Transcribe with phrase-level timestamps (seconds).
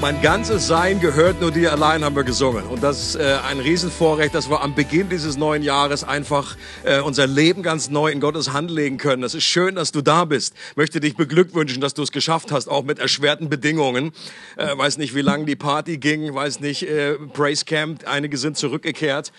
[0.00, 2.64] Mein ganzes Sein gehört nur dir allein, haben wir gesungen.
[2.64, 7.00] Und das ist äh, ein Riesenvorrecht, dass wir am Beginn dieses neuen Jahres einfach äh,
[7.00, 9.20] unser Leben ganz neu in Gottes Hand legen können.
[9.20, 10.54] Das ist schön, dass du da bist.
[10.74, 14.12] Möchte dich beglückwünschen, dass du es geschafft hast, auch mit erschwerten Bedingungen.
[14.56, 18.56] Äh, weiß nicht, wie lange die Party ging, weiß nicht, äh, Praise Camp, einige sind
[18.56, 19.32] zurückgekehrt,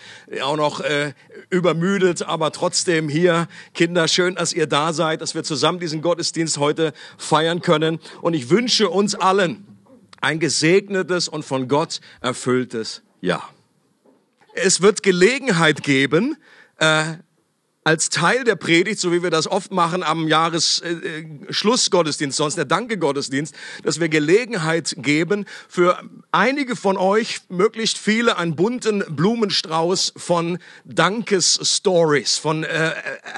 [0.44, 1.12] auch noch äh,
[1.50, 6.58] übermüdet, aber trotzdem hier, Kinder, schön, dass ihr da seid, dass wir zusammen diesen Gottesdienst
[6.58, 7.98] heute feiern können.
[8.20, 9.66] Und ich wünsche uns allen,
[10.22, 13.52] ein gesegnetes und von Gott erfülltes Jahr.
[14.54, 16.36] Es wird Gelegenheit geben,
[16.78, 17.16] äh,
[17.84, 22.64] als Teil der Predigt, so wie wir das oft machen am Jahresschlussgottesdienst, äh, sonst der
[22.64, 30.58] Danke-Gottesdienst, dass wir Gelegenheit geben für einige von euch, möglichst viele, einen bunten Blumenstrauß von
[30.84, 32.92] Dankes-Stories, von äh,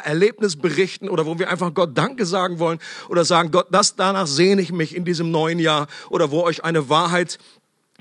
[0.04, 4.60] Erlebnisberichten oder wo wir einfach Gott Danke sagen wollen oder sagen, Gott, das danach sehne
[4.60, 7.38] ich mich in diesem neuen Jahr oder wo euch eine Wahrheit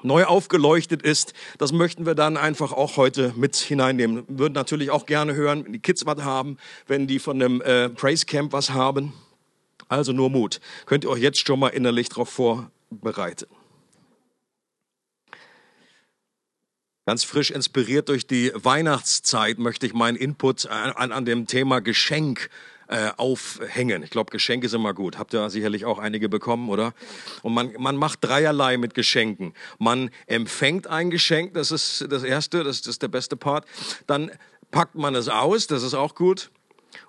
[0.03, 1.33] neu aufgeleuchtet ist.
[1.57, 4.23] Das möchten wir dann einfach auch heute mit hineinnehmen.
[4.27, 7.61] Wir würden natürlich auch gerne hören, wenn die Kids was haben, wenn die von dem
[7.61, 9.13] äh, Praise Camp was haben.
[9.87, 10.59] Also nur Mut.
[10.85, 13.47] Könnt ihr euch jetzt schon mal innerlich darauf vorbereiten.
[17.05, 22.49] Ganz frisch inspiriert durch die Weihnachtszeit möchte ich meinen Input an, an dem Thema Geschenk
[22.93, 24.03] äh, aufhängen.
[24.03, 25.17] Ich glaube, Geschenke sind immer gut.
[25.17, 26.93] Habt ihr sicherlich auch einige bekommen, oder?
[27.41, 29.55] Und man, man macht dreierlei mit Geschenken.
[29.79, 33.65] Man empfängt ein Geschenk, das ist das Erste, das ist der beste Part.
[34.05, 34.29] Dann
[34.69, 36.51] packt man es aus, das ist auch gut.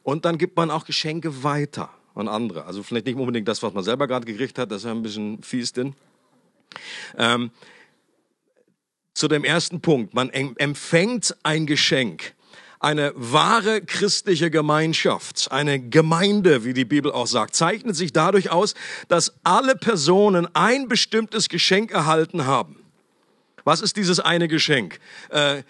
[0.03, 2.65] Und dann gibt man auch Geschenke weiter an andere.
[2.65, 5.03] Also vielleicht nicht unbedingt das, was man selber gerade gekriegt hat, das ist ja ein
[5.03, 5.95] bisschen fies denn.
[7.19, 7.51] Ähm,
[9.13, 10.15] zu dem ersten Punkt.
[10.15, 12.35] Man empfängt ein Geschenk
[12.85, 18.75] eine wahre christliche Gemeinschaft, eine Gemeinde, wie die Bibel auch sagt, zeichnet sich dadurch aus,
[19.09, 22.77] dass alle Personen ein bestimmtes Geschenk erhalten haben.
[23.65, 25.01] Was ist dieses eine Geschenk?
[25.31, 25.63] Äh,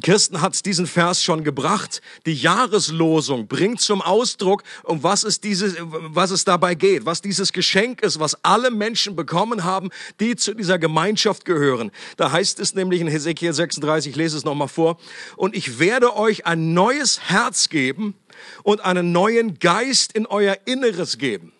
[0.00, 2.00] Kirsten hat diesen Vers schon gebracht.
[2.26, 7.52] Die Jahreslosung bringt zum Ausdruck, um was es, diese, was es dabei geht, was dieses
[7.52, 9.90] Geschenk ist, was alle Menschen bekommen haben,
[10.20, 11.90] die zu dieser Gemeinschaft gehören.
[12.16, 14.98] Da heißt es nämlich in Hesekiel 36, ich lese es nochmal vor,
[15.36, 18.14] und ich werde euch ein neues Herz geben
[18.62, 21.52] und einen neuen Geist in euer Inneres geben.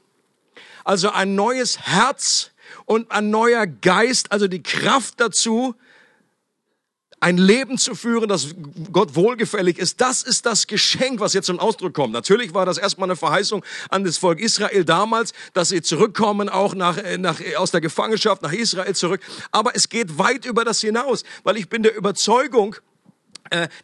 [0.84, 2.50] Also ein neues Herz
[2.86, 5.74] und ein neuer Geist, also die Kraft dazu,
[7.20, 8.54] ein Leben zu führen, das
[8.92, 12.14] Gott wohlgefällig ist, das ist das Geschenk, was jetzt zum Ausdruck kommt.
[12.14, 16.74] Natürlich war das erstmal eine Verheißung an das Volk Israel damals, dass sie zurückkommen, auch
[16.74, 19.20] nach, äh, nach, äh, aus der Gefangenschaft nach Israel zurück.
[19.52, 22.76] Aber es geht weit über das hinaus, weil ich bin der Überzeugung,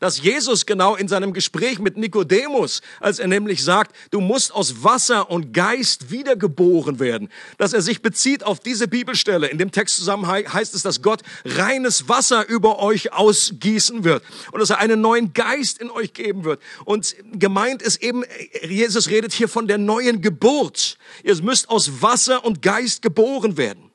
[0.00, 4.84] dass Jesus genau in seinem Gespräch mit Nikodemus, als er nämlich sagt, du musst aus
[4.84, 7.28] Wasser und Geist wiedergeboren werden,
[7.58, 9.48] dass er sich bezieht auf diese Bibelstelle.
[9.48, 14.22] In dem Text zusammen heißt es, dass Gott reines Wasser über euch ausgießen wird
[14.52, 16.60] und dass er einen neuen Geist in euch geben wird.
[16.84, 18.24] Und gemeint ist eben,
[18.62, 20.98] Jesus redet hier von der neuen Geburt.
[21.22, 23.85] Ihr müsst aus Wasser und Geist geboren werden.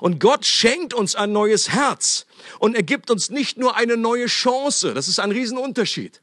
[0.00, 2.26] Und Gott schenkt uns ein neues Herz.
[2.58, 4.94] Und er gibt uns nicht nur eine neue Chance.
[4.94, 6.20] Das ist ein Riesenunterschied.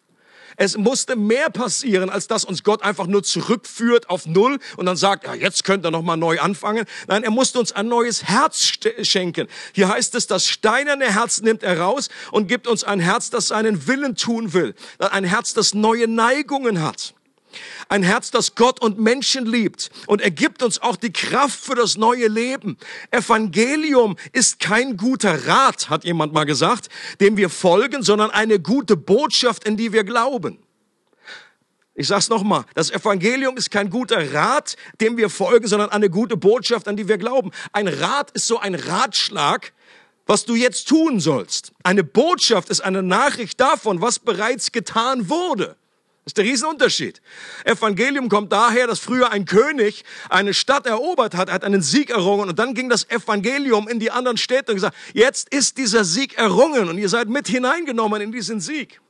[0.62, 4.98] Es musste mehr passieren, als dass uns Gott einfach nur zurückführt auf Null und dann
[4.98, 6.84] sagt, ja, jetzt könnt ihr nochmal neu anfangen.
[7.08, 8.74] Nein, er musste uns ein neues Herz
[9.04, 9.48] schenken.
[9.72, 13.48] Hier heißt es, das steinerne Herz nimmt er raus und gibt uns ein Herz, das
[13.48, 14.76] seinen Willen tun will.
[14.98, 17.14] Ein Herz, das neue Neigungen hat.
[17.88, 19.90] Ein Herz, das Gott und Menschen liebt.
[20.08, 22.78] Und er gibt uns auch die Kraft für das neue Leben.
[23.12, 26.90] Evangelium ist kein guter Rat, hat jemand mal gesagt,
[27.20, 30.60] dem wir folgen, sondern eine gute Botschaft, in die wir glauben.
[32.00, 36.38] Ich sag's nochmal, das Evangelium ist kein guter Rat, dem wir folgen, sondern eine gute
[36.38, 37.52] Botschaft, an die wir glauben.
[37.74, 39.74] Ein Rat ist so ein Ratschlag,
[40.26, 41.74] was du jetzt tun sollst.
[41.84, 45.76] Eine Botschaft ist eine Nachricht davon, was bereits getan wurde.
[46.30, 47.22] Das ist der Riesenunterschied.
[47.66, 52.50] Evangelium kommt daher, dass früher ein König eine Stadt erobert hat, hat einen Sieg errungen
[52.50, 56.38] und dann ging das Evangelium in die anderen Städte und gesagt, jetzt ist dieser Sieg
[56.38, 59.02] errungen und ihr seid mit hineingenommen in diesen Sieg.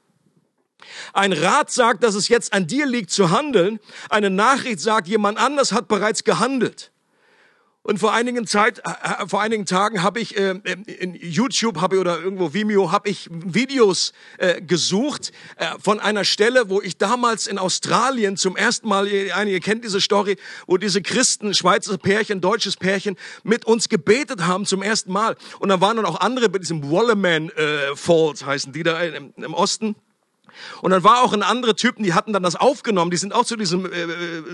[1.12, 3.82] Ein Rat sagt, dass es jetzt an dir liegt zu handeln.
[4.10, 6.90] Eine Nachricht sagt, jemand anders hat bereits gehandelt.
[7.82, 10.60] Und vor einigen Zeit, äh, vor einigen Tagen habe ich äh,
[11.00, 16.70] in YouTube habe oder irgendwo Vimeo habe ich Videos äh, gesucht äh, von einer Stelle,
[16.70, 20.36] wo ich damals in Australien zum ersten Mal, einige kennt diese Story,
[20.68, 25.38] wo diese Christen, Schweizer Pärchen, deutsches Pärchen mit uns gebetet haben zum ersten Mal.
[25.60, 29.34] Und da waren dann auch andere bei diesem Wallerman äh, Falls heißen die da im,
[29.38, 29.96] im Osten.
[30.82, 33.46] Und dann war auch ein anderer Typen, die hatten dann das aufgenommen, die sind auch
[33.46, 34.08] zu diesem äh,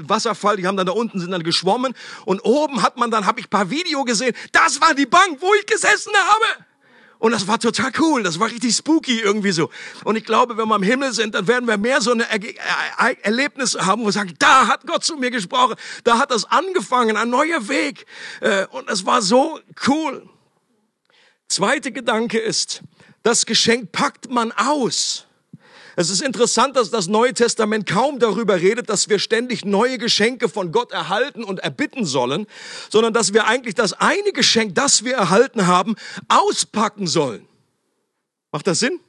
[0.08, 1.94] Wasserfall, die haben dann da unten, sind dann geschwommen
[2.26, 5.54] und oben hat man dann, habe ich paar Video gesehen, das war die Bank, wo
[5.60, 6.66] ich gesessen habe.
[7.18, 9.70] Und das war total cool, das war richtig spooky irgendwie so.
[10.04, 12.40] Und ich glaube, wenn wir im Himmel sind, dann werden wir mehr so eine er
[13.00, 16.46] er Erlebnis haben, wo wir sagen, da hat Gott zu mir gesprochen, da hat das
[16.46, 18.06] angefangen, ein neuer Weg.
[18.42, 20.28] Äh, und es war so cool.
[21.48, 22.82] Zweiter Gedanke ist,
[23.24, 25.26] das Geschenk packt man aus.
[25.96, 30.50] Es ist interessant, dass das Neue Testament kaum darüber redet, dass wir ständig neue Geschenke
[30.50, 32.48] von Gott erhalten und erbitten sollen,
[32.90, 35.96] sondern dass wir eigentlich das eine Geschenk, das wir erhalten haben,
[36.28, 37.48] auspacken sollen.
[38.52, 39.00] Macht das Sinn?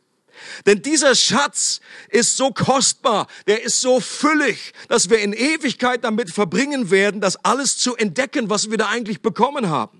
[0.66, 1.80] Denn dieser Schatz
[2.10, 7.42] ist so kostbar, der ist so füllig, dass wir in Ewigkeit damit verbringen werden, das
[7.44, 9.95] alles zu entdecken, was wir da eigentlich bekommen haben.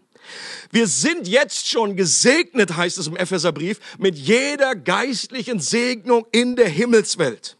[0.70, 6.68] Wir sind jetzt schon gesegnet, heißt es im Epheserbrief, mit jeder geistlichen Segnung in der
[6.68, 7.56] Himmelswelt.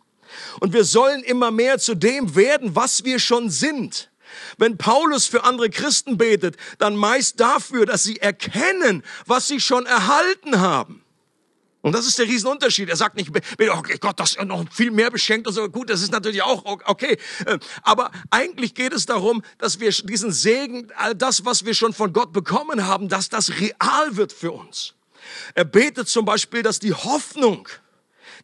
[0.61, 4.11] Und wir sollen immer mehr zu dem werden, was wir schon sind.
[4.59, 9.87] Wenn Paulus für andere Christen betet, dann meist dafür, dass sie erkennen, was sie schon
[9.87, 11.06] erhalten haben.
[11.87, 12.88] Und das ist der Riesenunterschied.
[12.88, 15.69] Er sagt nicht, oh Gott, das ist noch viel mehr beschenkt und so.
[15.69, 17.17] Gut, das ist natürlich auch okay.
[17.47, 21.93] Äh, aber eigentlich geht es darum, dass wir diesen Segen, all das, was wir schon
[21.93, 24.94] von Gott bekommen haben, dass das real wird für uns.
[25.55, 27.69] Er betet zum Beispiel, dass die Hoffnung,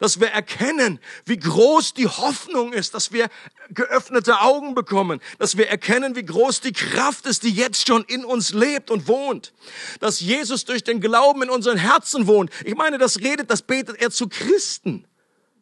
[0.03, 3.29] dass wir erkennen, wie groß die Hoffnung ist, dass wir
[3.71, 8.25] geöffnete Augen bekommen, dass wir erkennen, wie groß die Kraft ist, die jetzt schon in
[8.25, 9.53] uns lebt und wohnt,
[10.01, 12.51] dass Jesus durch den Glauben in unseren Herzen wohnt.
[12.65, 15.05] Ich meine, das redet, das betet er zu Christen.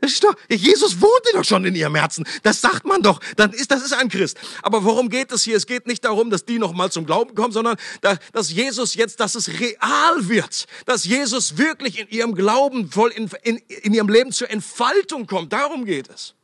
[0.00, 2.26] Das ist doch, Jesus wohnt doch schon in ihrem Herzen.
[2.42, 3.20] Das sagt man doch.
[3.36, 4.38] Dann ist, das ist ein Christ.
[4.62, 5.56] Aber worum geht es hier?
[5.56, 9.20] Es geht nicht darum, dass die noch mal zum Glauben kommen, sondern dass Jesus jetzt,
[9.20, 10.66] dass es real wird.
[10.86, 15.52] Dass Jesus wirklich in ihrem Glauben voll in, in, in ihrem Leben zur Entfaltung kommt.
[15.52, 16.34] Darum geht es.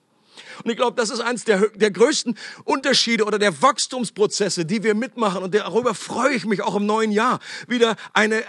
[0.65, 4.95] Und ich glaube, das ist eines der, der größten Unterschiede oder der Wachstumsprozesse, die wir
[4.95, 5.43] mitmachen.
[5.43, 7.41] Und darüber freue ich mich auch im neuen Jahr.
[7.69, 8.47] Wieder eine äh,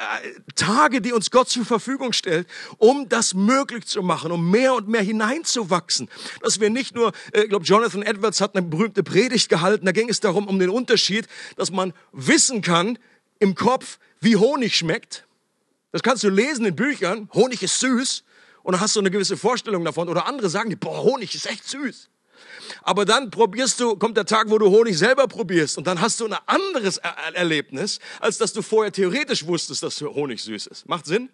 [0.55, 4.87] Tage, die uns Gott zur Verfügung stellt, um das möglich zu machen, um mehr und
[4.87, 6.09] mehr hineinzuwachsen.
[6.41, 9.85] Dass wir nicht nur, äh, ich glaube, Jonathan Edwards hat eine berühmte Predigt gehalten.
[9.85, 12.97] Da ging es darum, um den Unterschied, dass man wissen kann
[13.39, 15.25] im Kopf, wie Honig schmeckt.
[15.91, 17.29] Das kannst du lesen in Büchern.
[17.33, 18.23] Honig ist süß
[18.63, 20.09] und dann hast du eine gewisse Vorstellung davon.
[20.09, 22.09] Oder andere sagen, boah, Honig ist echt süß.
[22.83, 26.19] Aber dann probierst du, kommt der Tag, wo du Honig selber probierst und dann hast
[26.19, 30.87] du ein anderes er Erlebnis, als dass du vorher theoretisch wusstest, dass Honig süß ist.
[30.87, 31.29] Macht Sinn?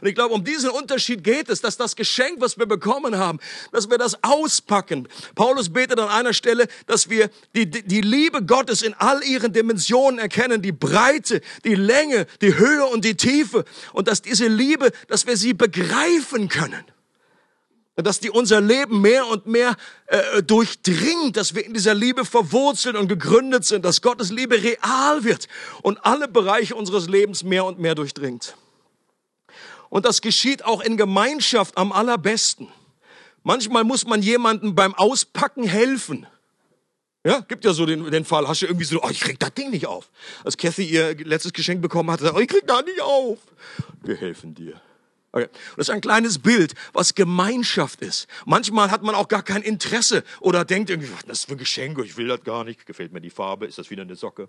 [0.00, 3.38] Und ich glaube, um diesen Unterschied geht es, dass das Geschenk, was wir bekommen haben,
[3.72, 5.08] dass wir das auspacken.
[5.34, 10.18] Paulus betet an einer Stelle, dass wir die, die Liebe Gottes in all ihren Dimensionen
[10.18, 13.64] erkennen, die Breite, die Länge, die Höhe und die Tiefe.
[13.92, 16.84] Und dass diese Liebe, dass wir sie begreifen können
[18.02, 19.76] dass die unser Leben mehr und mehr
[20.06, 25.22] äh, durchdringt, dass wir in dieser Liebe verwurzelt und gegründet sind, dass Gottes Liebe real
[25.22, 25.46] wird
[25.82, 28.56] und alle Bereiche unseres Lebens mehr und mehr durchdringt.
[29.94, 32.66] Und das geschieht auch in Gemeinschaft am allerbesten.
[33.44, 36.26] Manchmal muss man jemandem beim Auspacken helfen.
[37.24, 39.54] Ja, gibt ja so den, den Fall, hast du irgendwie so, oh, ich krieg das
[39.54, 40.10] Ding nicht auf.
[40.42, 43.38] Als Kathy ihr letztes Geschenk bekommen hat, oh, ich krieg da nicht auf.
[44.02, 44.80] Wir helfen dir.
[45.30, 45.46] Okay.
[45.76, 48.26] Das ist ein kleines Bild, was Gemeinschaft ist.
[48.46, 51.58] Manchmal hat man auch gar kein Interesse oder denkt irgendwie, was ist das für ein
[51.58, 54.48] Geschenk, ich will das gar nicht, gefällt mir die Farbe, ist das wieder eine Socke?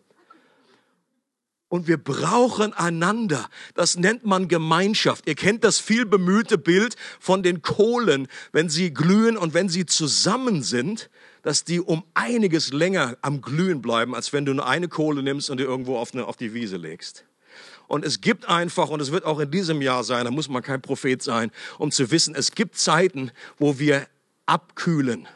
[1.75, 3.49] Und wir brauchen einander.
[3.73, 5.27] Das nennt man Gemeinschaft.
[5.27, 9.85] Ihr kennt das viel bemühte Bild von den Kohlen, wenn sie glühen und wenn sie
[9.85, 11.09] zusammen sind,
[11.43, 15.49] dass die um einiges länger am Glühen bleiben, als wenn du nur eine Kohle nimmst
[15.49, 17.25] und die irgendwo auf, eine, auf die Wiese legst.
[17.87, 20.63] Und es gibt einfach, und es wird auch in diesem Jahr sein, da muss man
[20.63, 24.07] kein Prophet sein, um zu wissen, es gibt Zeiten, wo wir
[24.45, 25.27] abkühlen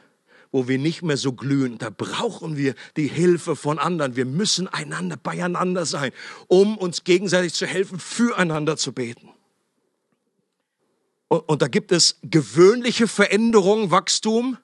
[0.51, 1.77] wo wir nicht mehr so glühen.
[1.77, 4.15] Da brauchen wir die Hilfe von anderen.
[4.15, 6.11] Wir müssen einander beieinander sein,
[6.47, 9.29] um uns gegenseitig zu helfen, füreinander zu beten.
[11.27, 14.57] Und, und da gibt es gewöhnliche Veränderungen, Wachstum.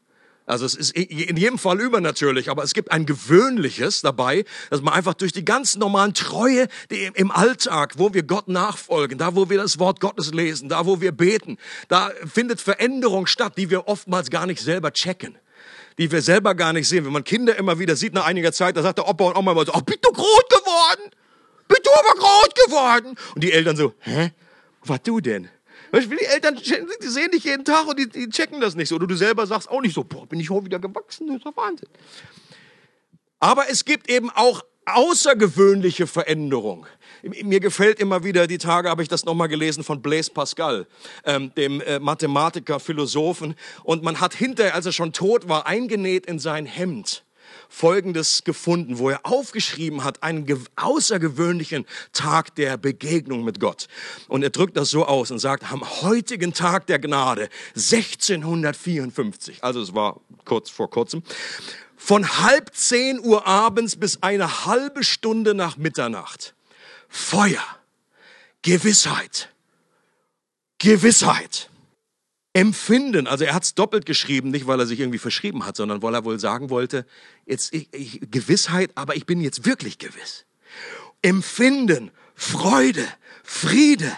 [0.47, 4.93] Also es ist in jedem Fall übernatürlich, aber es gibt ein gewöhnliches dabei, dass man
[4.93, 9.49] einfach durch die ganz normalen Treue die im Alltag, wo wir Gott nachfolgen, da wo
[9.49, 13.87] wir das Wort Gottes lesen, da wo wir beten, da findet Veränderung statt, die wir
[13.87, 15.35] oftmals gar nicht selber checken
[15.97, 17.05] die wir selber gar nicht sehen.
[17.05, 19.51] Wenn man Kinder immer wieder sieht nach einiger Zeit, da sagt der Opa und Oma
[19.51, 21.11] immer so, oh, bist du groß geworden?
[21.67, 23.15] Bist du aber groß geworden?
[23.33, 24.31] Und die Eltern so, hä?
[24.83, 25.49] Was du denn?
[25.93, 28.95] Die Eltern die sehen dich jeden Tag und die, die checken das nicht so.
[28.95, 31.45] Oder du selber sagst auch nicht so, boah, bin ich heute wieder gewachsen, das ist
[31.45, 31.87] doch Wahnsinn.
[33.39, 36.85] Aber es gibt eben auch außergewöhnliche Veränderung.
[37.23, 40.85] Mir gefällt immer wieder, die Tage habe ich das nochmal gelesen von Blaise Pascal,
[41.25, 43.55] ähm, dem äh, Mathematiker, Philosophen.
[43.83, 47.25] Und man hat hinterher, als er schon tot war, eingenäht in sein Hemd
[47.69, 53.87] Folgendes gefunden, wo er aufgeschrieben hat, einen außergewöhnlichen Tag der Begegnung mit Gott.
[54.27, 59.81] Und er drückt das so aus und sagt, am heutigen Tag der Gnade, 1654, also
[59.81, 61.23] es war kurz vor kurzem,
[61.95, 66.55] von halb zehn Uhr abends bis eine halbe Stunde nach Mitternacht.
[67.07, 67.63] Feuer,
[68.61, 69.49] Gewissheit,
[70.79, 71.69] Gewissheit.
[72.53, 76.01] Empfinden, also er hat es doppelt geschrieben, nicht weil er sich irgendwie verschrieben hat, sondern
[76.01, 77.05] weil er wohl sagen wollte,
[77.45, 80.45] jetzt ich, ich, Gewissheit, aber ich bin jetzt wirklich gewiss.
[81.21, 83.05] Empfinden, Freude,
[83.43, 84.09] Friede,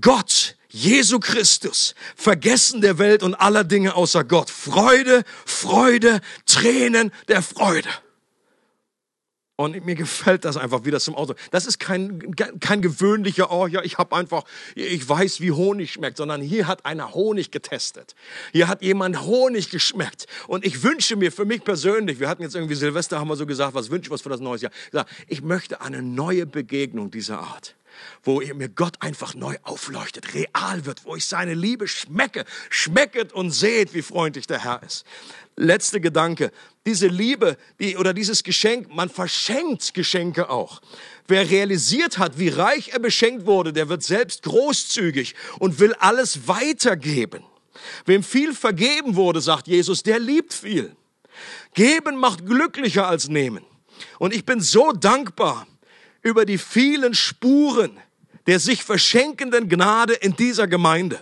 [0.00, 4.50] Gott, Jesu Christus, Vergessen der Welt und aller Dinge außer Gott.
[4.50, 7.88] Freude, Freude, Tränen der Freude.
[9.56, 11.36] Und mir gefällt das einfach, wie das zum Ausdruck.
[11.50, 16.16] Das ist kein, kein gewöhnlicher, oh ja, ich habe einfach, ich weiß, wie Honig schmeckt,
[16.16, 18.14] sondern hier hat einer Honig getestet.
[18.52, 20.26] Hier hat jemand Honig geschmeckt.
[20.46, 23.44] Und ich wünsche mir für mich persönlich, wir hatten jetzt irgendwie Silvester, haben wir so
[23.44, 25.06] gesagt, was wünsche ich was für das neue Jahr?
[25.26, 27.74] Ich möchte eine neue Begegnung dieser Art
[28.22, 33.50] wo mir Gott einfach neu aufleuchtet, real wird, wo ich seine Liebe schmecke, schmecket und
[33.50, 35.04] seht, wie freundlich der Herr ist.
[35.56, 36.52] Letzte Gedanke.
[36.86, 40.80] Diese Liebe die, oder dieses Geschenk, man verschenkt Geschenke auch.
[41.28, 46.48] Wer realisiert hat, wie reich er beschenkt wurde, der wird selbst großzügig und will alles
[46.48, 47.44] weitergeben.
[48.06, 50.96] Wem viel vergeben wurde, sagt Jesus, der liebt viel.
[51.74, 53.64] Geben macht glücklicher als nehmen.
[54.18, 55.66] Und ich bin so dankbar,
[56.22, 57.98] über die vielen Spuren
[58.46, 61.20] der sich verschenkenden Gnade in dieser Gemeinde.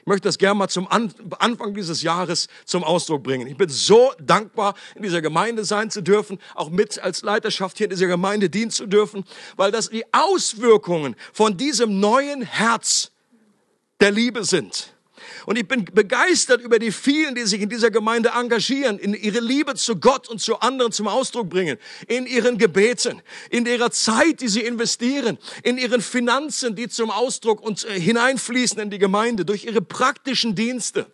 [0.00, 3.46] Ich möchte das gerne mal zum Anfang dieses Jahres zum Ausdruck bringen.
[3.46, 7.84] Ich bin so dankbar, in dieser Gemeinde sein zu dürfen, auch mit als Leiterschaft hier
[7.86, 9.24] in dieser Gemeinde dienen zu dürfen,
[9.56, 13.12] weil das die Auswirkungen von diesem neuen Herz
[14.00, 14.94] der Liebe sind.
[15.46, 19.40] Und ich bin begeistert über die vielen, die sich in dieser Gemeinde engagieren, in ihre
[19.40, 24.40] Liebe zu Gott und zu anderen zum Ausdruck bringen, in ihren Gebeten, in ihrer Zeit,
[24.40, 29.44] die sie investieren, in ihren Finanzen, die zum Ausdruck und äh, hineinfließen in die Gemeinde,
[29.44, 31.06] durch ihre praktischen Dienste.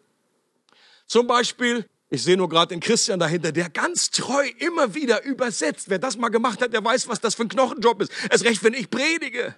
[1.06, 5.88] Zum Beispiel ich sehe nur gerade den Christian dahinter, der ganz treu immer wieder übersetzt.
[5.88, 8.12] Wer das mal gemacht hat, der weiß, was das für ein Knochenjob ist.
[8.30, 9.56] Erst recht, wenn ich predige.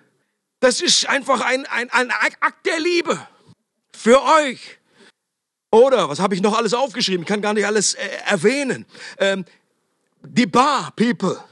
[0.61, 3.29] Das ist einfach ein, ein, ein Akt der Liebe
[3.97, 4.79] für euch.
[5.71, 7.23] Oder, was habe ich noch alles aufgeschrieben?
[7.23, 8.87] Ich kann gar nicht alles äh, erwähnen.
[9.19, 9.45] Ähm,
[10.23, 11.43] die Bar, People.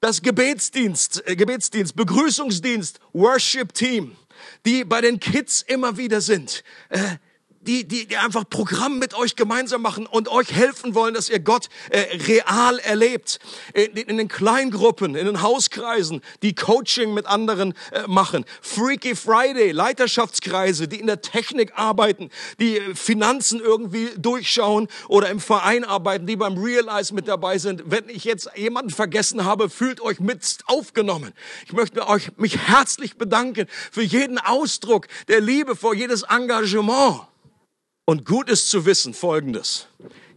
[0.00, 4.16] Das Gebetsdienst, äh, Gebetsdienst, Begrüßungsdienst, Worship Team,
[4.64, 6.64] die bei den Kids immer wieder sind.
[6.88, 7.16] Äh,
[7.66, 11.40] die, die, die einfach Programm mit euch gemeinsam machen und euch helfen wollen, dass ihr
[11.40, 13.38] Gott äh, real erlebt.
[13.72, 18.44] In, in, den Kleingruppen, in den Hauskreisen, die Coaching mit anderen äh, machen.
[18.60, 22.30] Freaky Friday, Leiterschaftskreise, die in der Technik arbeiten,
[22.60, 27.82] die äh, Finanzen irgendwie durchschauen oder im Verein arbeiten, die beim Realize mit dabei sind.
[27.86, 31.32] Wenn ich jetzt jemanden vergessen habe, fühlt euch mit aufgenommen.
[31.66, 37.33] Ich möchte euch mich herzlich bedanken für jeden Ausdruck der Liebe, vor jedes Engagement.
[38.04, 39.88] Und gut ist zu wissen Folgendes.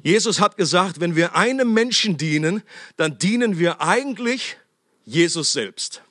[0.04, 2.64] Jesus hat gesagt, wenn wir einem Menschen dienen,
[2.96, 4.58] dann dienen wir eigentlich
[5.04, 6.02] Jesus selbst.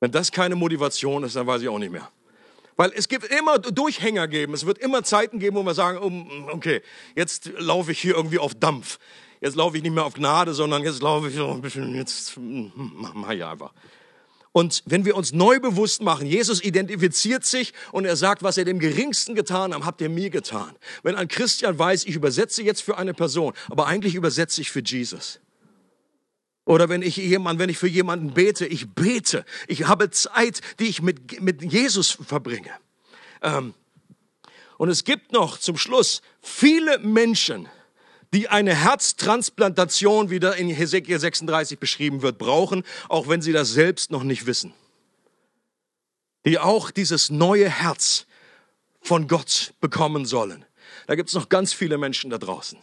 [0.00, 2.10] Wenn das keine Motivation ist, dann weiß ich auch nicht mehr.
[2.76, 4.52] Weil es gibt immer Durchhänger geben.
[4.54, 6.82] Es wird immer Zeiten geben, wo wir sagen, okay,
[7.14, 8.98] jetzt laufe ich hier irgendwie auf Dampf.
[9.40, 12.34] Jetzt laufe ich nicht mehr auf Gnade, sondern jetzt laufe ich so ein bisschen, jetzt
[12.36, 13.72] mach ich einfach.
[14.56, 18.64] Und wenn wir uns neu bewusst machen, Jesus identifiziert sich und er sagt, was er
[18.64, 20.76] dem Geringsten getan hat, habt ihr mir getan.
[21.02, 24.80] Wenn ein Christian weiß, ich übersetze jetzt für eine Person, aber eigentlich übersetze ich für
[24.80, 25.40] Jesus.
[26.66, 29.44] Oder wenn ich jemand, wenn ich für jemanden bete, ich bete.
[29.66, 32.70] Ich habe Zeit, die ich mit, mit Jesus verbringe.
[33.42, 33.74] Ähm,
[34.78, 37.68] und es gibt noch zum Schluss viele Menschen,
[38.34, 43.70] die eine Herztransplantation, wie da in Hesekiel 36 beschrieben wird, brauchen, auch wenn sie das
[43.70, 44.74] selbst noch nicht wissen.
[46.44, 48.26] Die auch dieses neue Herz
[49.00, 50.64] von Gott bekommen sollen.
[51.06, 52.78] Da gibt es noch ganz viele Menschen da draußen.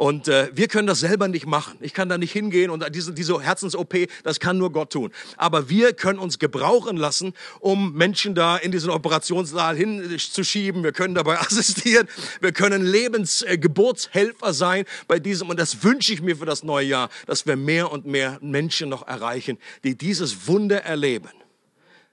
[0.00, 1.76] Und äh, wir können das selber nicht machen.
[1.82, 5.12] Ich kann da nicht hingehen und diese, diese Herzens-OP, das kann nur Gott tun.
[5.36, 10.82] Aber wir können uns gebrauchen lassen, um Menschen da in diesen Operationssaal hinzuschieben.
[10.82, 12.08] Wir können dabei assistieren.
[12.40, 15.50] Wir können Lebensgeburtshelfer äh, sein bei diesem.
[15.50, 18.88] Und das wünsche ich mir für das neue Jahr, dass wir mehr und mehr Menschen
[18.88, 21.28] noch erreichen, die dieses Wunder erleben,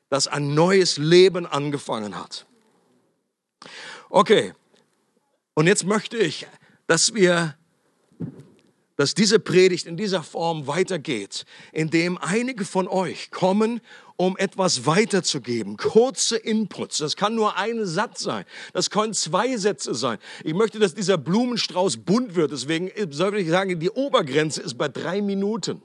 [0.10, 2.46] dass ein neues Leben angefangen hat.
[4.10, 4.54] Okay.
[5.54, 6.46] Und jetzt möchte ich,
[6.86, 7.57] dass wir
[8.98, 13.80] dass diese Predigt in dieser Form weitergeht, indem einige von euch kommen,
[14.18, 15.78] um etwas weiterzugeben.
[15.78, 16.98] Kurze Inputs.
[16.98, 18.46] Das kann nur ein Satz sein.
[18.74, 20.18] Das können zwei Sätze sein.
[20.44, 22.52] Ich möchte, dass dieser Blumenstrauß bunt wird.
[22.52, 25.84] Deswegen soll ich sagen, die Obergrenze ist bei drei Minuten.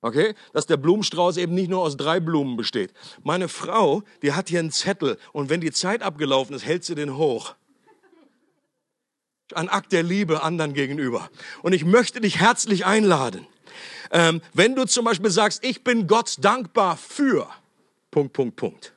[0.00, 0.34] Okay?
[0.52, 2.92] Dass der Blumenstrauß eben nicht nur aus drei Blumen besteht.
[3.24, 6.94] Meine Frau, die hat hier einen Zettel und wenn die Zeit abgelaufen ist, hält sie
[6.94, 7.56] den hoch
[9.54, 11.30] ein Akt der Liebe anderen gegenüber.
[11.62, 13.46] Und ich möchte dich herzlich einladen.
[14.10, 17.48] Ähm, wenn du zum Beispiel sagst, ich bin Gott dankbar für,
[18.10, 18.92] Punkt, Punkt, Punkt.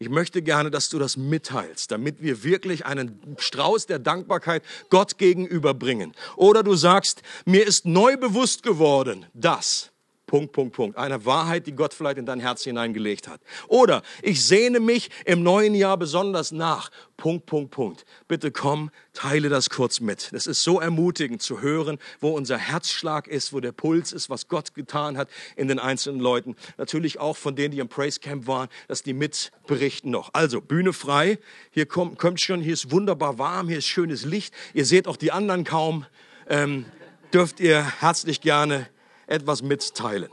[0.00, 5.18] Ich möchte gerne, dass du das mitteilst, damit wir wirklich einen Strauß der Dankbarkeit Gott
[5.18, 6.14] gegenüber bringen.
[6.36, 9.90] Oder du sagst, mir ist neu bewusst geworden, dass
[10.28, 10.98] Punkt, Punkt, Punkt.
[10.98, 13.40] Eine Wahrheit, die Gott vielleicht in dein Herz hineingelegt hat.
[13.66, 16.90] Oder ich sehne mich im neuen Jahr besonders nach.
[17.16, 18.04] Punkt, Punkt, Punkt.
[18.28, 20.30] Bitte komm, teile das kurz mit.
[20.34, 24.48] Es ist so ermutigend zu hören, wo unser Herzschlag ist, wo der Puls ist, was
[24.48, 26.56] Gott getan hat in den einzelnen Leuten.
[26.76, 30.34] Natürlich auch von denen, die im Praise Camp waren, dass die mitberichten noch.
[30.34, 31.38] Also, Bühne frei.
[31.70, 34.52] Hier kommt, kommt schon, hier ist wunderbar warm, hier ist schönes Licht.
[34.74, 36.04] Ihr seht auch die anderen kaum.
[36.50, 36.84] Ähm,
[37.32, 38.88] dürft ihr herzlich gerne
[39.28, 40.30] etwas mitteilen?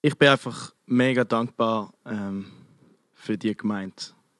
[0.00, 2.50] Ich bin einfach mega dankbar ähm,
[3.14, 3.96] für die Gemeinde.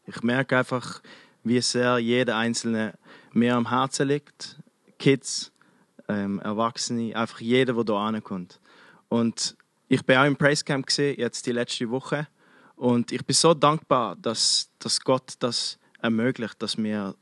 [0.06, 1.02] Ich merke einfach,
[1.44, 2.98] wie sehr jeder Einzelne
[3.32, 4.58] mir am Herzen liegt.
[4.98, 5.52] Kids,
[6.08, 8.60] ähm, Erwachsene, einfach jeder, der hier ankommt.
[9.08, 9.56] Und
[9.88, 12.26] ich bin auch im Praise Camp gesehen, jetzt die letzte Woche.
[12.76, 17.14] Und ich bin so dankbar, dass, dass Gott das ermöglicht, dass wir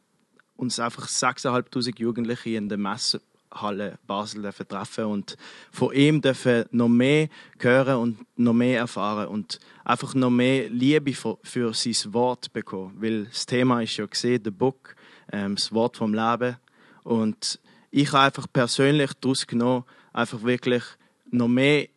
[0.57, 3.21] uns einfach 6'500 Jugendliche in der Messe
[3.53, 5.37] Halle Basel treffen und
[5.73, 7.29] von ihm dürfen noch mehr
[7.59, 12.97] hören und noch mehr erfahren und einfach noch mehr Liebe für, für sein Wort bekommen.
[13.01, 14.95] Weil das Thema ist ja gesehen, der Book,
[15.33, 16.57] ähm, das Wort vom Leben.
[17.03, 17.59] Und
[17.91, 20.85] ich habe einfach persönlich daraus genommen, einfach wirklich
[21.31, 21.89] noch mehr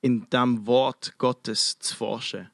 [0.00, 2.50] in dem Wort Gottes zu forschen.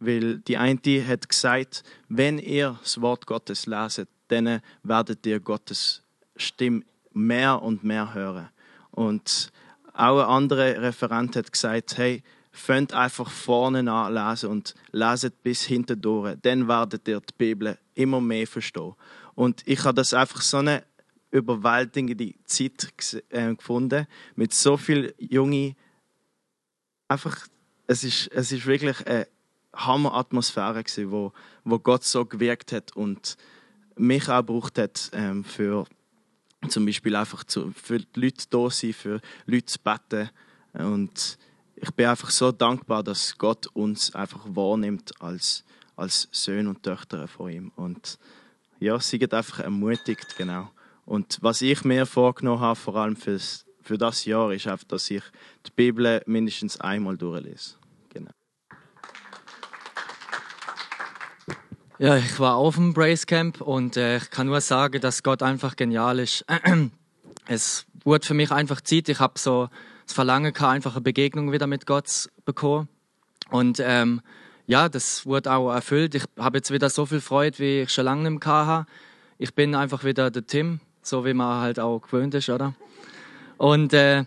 [0.00, 6.02] Weil die eine hat gesagt, wenn ihr das Wort Gottes leset, dann werdet ihr Gottes
[6.36, 6.84] Stimme
[7.18, 8.48] mehr und mehr hören.
[8.90, 9.52] Und
[9.92, 15.62] auch ein anderer Referent hat gesagt, hey, fängt einfach vorne an lesen und leset bis
[15.62, 16.36] hinten durch.
[16.42, 18.94] Dann werdet ihr die Bibel immer mehr verstehen.
[19.34, 20.84] Und ich habe das einfach so eine
[21.30, 22.92] überwältigende Zeit
[23.28, 25.76] äh, gefunden, mit so vielen jungen,
[27.06, 27.46] einfach,
[27.86, 29.28] es ist, es ist wirklich eine
[29.74, 31.32] Hammer-Atmosphäre wo,
[31.64, 33.36] wo Gott so gewirkt hat und
[33.96, 35.86] mich auch gebraucht hat ähm, für
[36.68, 40.30] zum Beispiel einfach zu, für die Leute da sein, für Leute zu beten.
[40.72, 41.38] Und
[41.76, 45.64] ich bin einfach so dankbar, dass Gott uns einfach wahrnimmt als,
[45.96, 47.72] als Söhne und Töchter von ihm.
[47.76, 48.18] Und
[48.80, 50.70] ja, sie geht einfach ermutigt, genau.
[51.06, 55.10] Und was ich mir vorgenommen habe, vor allem fürs, für das Jahr, ist einfach, dass
[55.10, 55.22] ich
[55.66, 57.77] die Bibel mindestens einmal durchlese.
[62.00, 65.42] Ja, ich war auf dem Brace Camp und äh, ich kann nur sagen, dass Gott
[65.42, 66.44] einfach genial ist.
[67.48, 69.08] es wurde für mich einfach Zeit.
[69.08, 69.68] Ich habe so
[70.06, 72.88] das Verlangen gehabt, einfach eine Begegnung wieder mit Gott bekommen.
[73.50, 74.20] Und ähm,
[74.68, 76.14] ja, das wurde auch erfüllt.
[76.14, 78.88] Ich habe jetzt wieder so viel Freude, wie ich schon lange nicht mehr hatte.
[79.38, 82.74] Ich bin einfach wieder der Tim, so wie man halt auch gewöhnt ist, oder?
[83.56, 84.24] Und äh,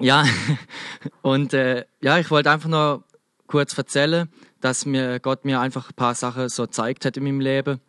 [0.00, 0.24] ja,
[1.22, 3.04] und äh, ja, ich wollte einfach nur
[3.46, 4.28] kurz erzählen
[4.66, 7.80] dass mir Gott mir einfach ein paar Sachen so zeigt hat in meinem Leben.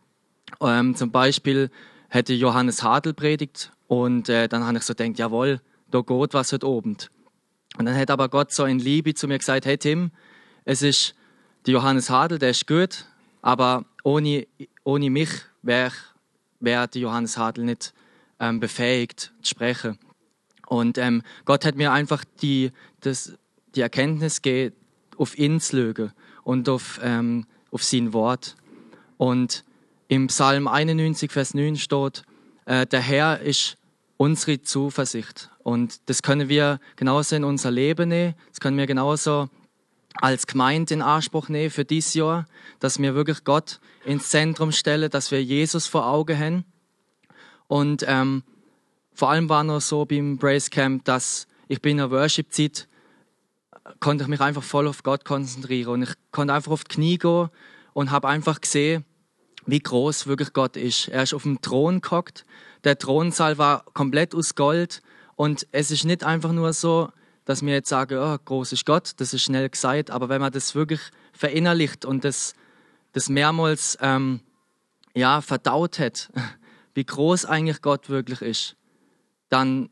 [0.62, 1.72] Ähm, zum Beispiel
[2.08, 5.60] hätte Johannes Hadel predigt und äh, dann habe ich so gedacht, jawohl,
[5.90, 7.10] da geht was heute Abend.
[7.80, 10.12] Und dann hat aber Gott so in Liebe zu mir gesagt, hey Tim,
[10.66, 11.16] es ist
[11.66, 13.06] der Johannes Hadel, der ist gut,
[13.42, 14.46] aber ohne,
[14.84, 15.32] ohne mich
[15.64, 15.94] wäre
[16.60, 17.92] wär der Johannes Hadel nicht
[18.40, 19.98] ähm, befähigt zu sprechen.
[20.68, 23.34] Und ähm, Gott hat mir einfach die, das,
[23.74, 24.76] die Erkenntnis gegeben,
[25.18, 26.12] auf ihn zu lügen
[26.44, 28.56] und auf, ähm, auf sein Wort.
[29.18, 29.64] Und
[30.08, 32.24] im Psalm 91, Vers 9 steht,
[32.66, 33.78] äh, der Herr ist
[34.18, 35.50] unsere Zuversicht.
[35.64, 38.36] Und das können wir genauso in unser Leben nehmen.
[38.50, 39.50] Das können wir genauso
[40.16, 42.46] als Gemeinde in Anspruch nehmen für dieses Jahr,
[42.80, 46.66] dass wir wirklich Gott ins Zentrum stellen, dass wir Jesus vor Augen haben.
[47.68, 48.44] Und ähm,
[49.14, 52.88] vor allem war noch so beim Brace Camp, dass ich bin in der Worship-Zeit,
[54.00, 57.18] konnte ich mich einfach voll auf Gott konzentrieren und ich konnte einfach auf die Knie
[57.18, 57.50] gehen
[57.94, 59.06] und habe einfach gesehen,
[59.66, 61.10] wie groß wirklich Gott ist.
[61.10, 62.46] Er ist auf dem Thron gehockt.
[62.84, 65.02] Der Thronsaal war komplett aus Gold
[65.36, 67.10] und es ist nicht einfach nur so,
[67.46, 70.52] dass wir jetzt sagen, oh, groß ist Gott, das ist schnell gesagt, aber wenn man
[70.52, 71.00] das wirklich
[71.32, 72.54] verinnerlicht und das,
[73.14, 74.42] das mehrmals ähm,
[75.14, 76.30] ja, verdaut hat,
[76.94, 78.76] wie groß eigentlich Gott wirklich ist,
[79.50, 79.90] dann,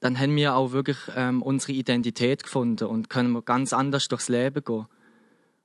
[0.00, 4.62] dann haben wir auch wirklich ähm, unsere Identität gefunden und können ganz anders durchs Leben
[4.62, 4.86] gehen.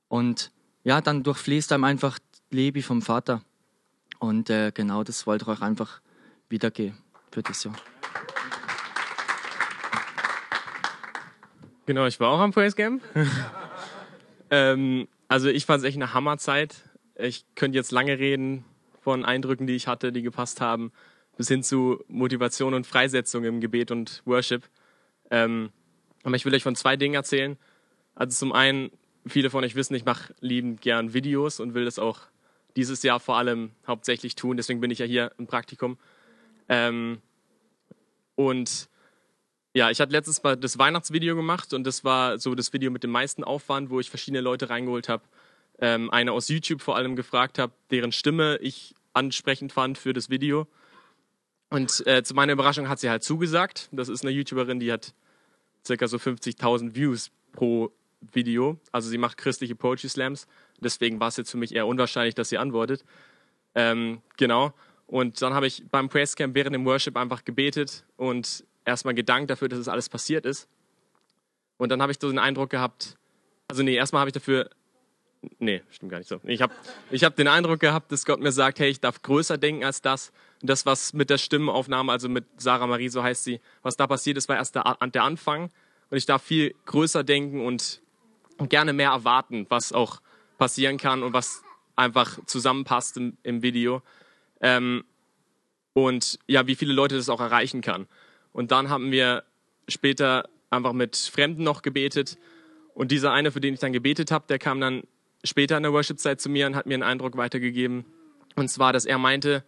[0.08, 0.52] Und
[0.84, 2.18] ja, dann durchfließt einem einfach
[2.50, 3.42] die Liebe vom Vater.
[4.18, 6.00] Und äh, genau das wollte ich euch einfach
[6.48, 6.96] wiedergeben
[7.30, 7.74] für das Jahr.
[11.86, 13.02] Genau, ich war auch am Praise Camp.
[14.50, 16.76] ähm, also ich fand es echt eine Hammerzeit.
[17.16, 18.64] Ich könnte jetzt lange reden
[19.00, 20.92] von Eindrücken, die ich hatte, die gepasst haben,
[21.42, 24.62] bis hin zu Motivation und Freisetzung im Gebet und Worship.
[25.28, 25.70] Ähm,
[26.22, 27.58] aber ich will euch von zwei Dingen erzählen.
[28.14, 28.92] Also zum einen,
[29.26, 32.20] viele von euch wissen, ich mache liebend gern Videos und will das auch
[32.76, 34.56] dieses Jahr vor allem hauptsächlich tun.
[34.56, 35.98] Deswegen bin ich ja hier im Praktikum.
[36.68, 37.20] Ähm,
[38.36, 38.88] und
[39.74, 43.02] ja, ich hatte letztes Mal das Weihnachtsvideo gemacht und das war so das Video mit
[43.02, 45.24] dem meisten Aufwand, wo ich verschiedene Leute reingeholt habe.
[45.80, 50.30] Ähm, eine aus YouTube vor allem gefragt habe, deren Stimme ich ansprechend fand für das
[50.30, 50.68] Video.
[51.72, 53.88] Und äh, zu meiner Überraschung hat sie halt zugesagt.
[53.92, 55.14] Das ist eine YouTuberin, die hat
[55.86, 58.78] circa so 50.000 Views pro Video.
[58.92, 60.46] Also sie macht christliche Poetry Slams.
[60.80, 63.04] Deswegen war es jetzt für mich eher unwahrscheinlich, dass sie antwortet.
[63.74, 64.74] Ähm, genau.
[65.06, 69.50] Und dann habe ich beim Praise Camp während dem Worship einfach gebetet und erstmal gedankt
[69.50, 70.68] dafür, dass es das alles passiert ist.
[71.78, 73.16] Und dann habe ich so den Eindruck gehabt,
[73.68, 74.68] also nee, erstmal habe ich dafür,
[75.58, 76.38] nee, stimmt gar nicht so.
[76.44, 76.74] Ich habe
[77.10, 80.02] ich hab den Eindruck gehabt, dass Gott mir sagt, hey, ich darf größer denken als
[80.02, 80.32] das.
[80.62, 84.36] Das, was mit der Stimmenaufnahme, also mit Sarah Marie, so heißt sie, was da passiert
[84.36, 85.70] ist, war erst der, der Anfang.
[86.10, 88.00] Und ich darf viel größer denken und,
[88.58, 90.20] und gerne mehr erwarten, was auch
[90.58, 91.62] passieren kann und was
[91.96, 94.02] einfach zusammenpasst im, im Video.
[94.60, 95.04] Ähm,
[95.94, 98.06] und ja, wie viele Leute das auch erreichen kann.
[98.52, 99.44] Und dann haben wir
[99.88, 102.38] später einfach mit Fremden noch gebetet.
[102.94, 105.02] Und dieser eine, für den ich dann gebetet habe, der kam dann
[105.44, 108.04] später in der Worship-Zeit zu mir und hat mir einen Eindruck weitergegeben.
[108.54, 109.64] Und zwar, dass er meinte,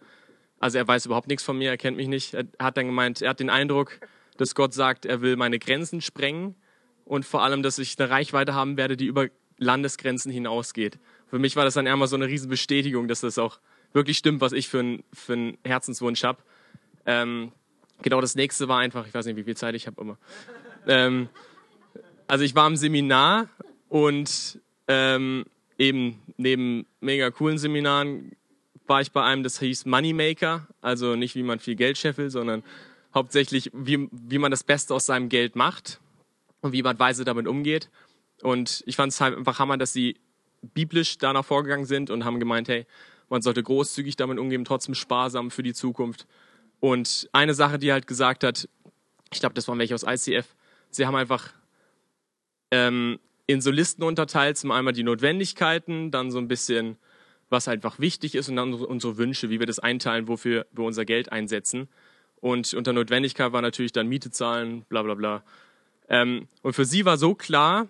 [0.59, 2.33] also er weiß überhaupt nichts von mir, er kennt mich nicht.
[2.33, 3.99] Er hat dann gemeint, er hat den Eindruck,
[4.37, 6.55] dass Gott sagt, er will meine Grenzen sprengen
[7.05, 10.99] und vor allem, dass ich eine Reichweite haben werde, die über Landesgrenzen hinausgeht.
[11.27, 13.59] Für mich war das dann eher so eine Riesenbestätigung, dass das auch
[13.93, 16.39] wirklich stimmt, was ich für, ein, für einen Herzenswunsch habe.
[17.05, 17.51] Ähm,
[18.01, 20.17] Genau, das nächste war einfach, ich weiß nicht, wie viel Zeit ich habe immer.
[20.87, 21.29] Ähm,
[22.27, 23.49] also ich war im Seminar
[23.89, 25.45] und ähm,
[25.77, 28.35] eben neben mega coolen Seminaren
[28.87, 32.63] war ich bei einem, das hieß Moneymaker, also nicht wie man viel Geld scheffelt, sondern
[33.13, 35.99] hauptsächlich wie, wie man das Beste aus seinem Geld macht
[36.61, 37.89] und wie man weise damit umgeht.
[38.41, 40.17] Und ich fand es halt einfach hammer, dass sie
[40.61, 42.85] biblisch danach vorgegangen sind und haben gemeint, hey,
[43.29, 46.27] man sollte großzügig damit umgehen, trotzdem sparsam für die Zukunft.
[46.79, 48.67] Und eine Sache, die halt gesagt hat,
[49.31, 50.45] ich glaube, das waren welche aus ICF,
[50.91, 51.53] sie haben einfach
[52.71, 56.97] ähm, in so Listen unterteilt, zum einmal die Notwendigkeiten, dann so ein bisschen,
[57.49, 61.05] was einfach wichtig ist und dann unsere Wünsche, wie wir das einteilen, wofür wir unser
[61.05, 61.87] Geld einsetzen.
[62.37, 65.43] Und unter Notwendigkeit war natürlich dann Miete zahlen, bla bla bla.
[66.09, 67.87] Ähm, und für sie war so klar,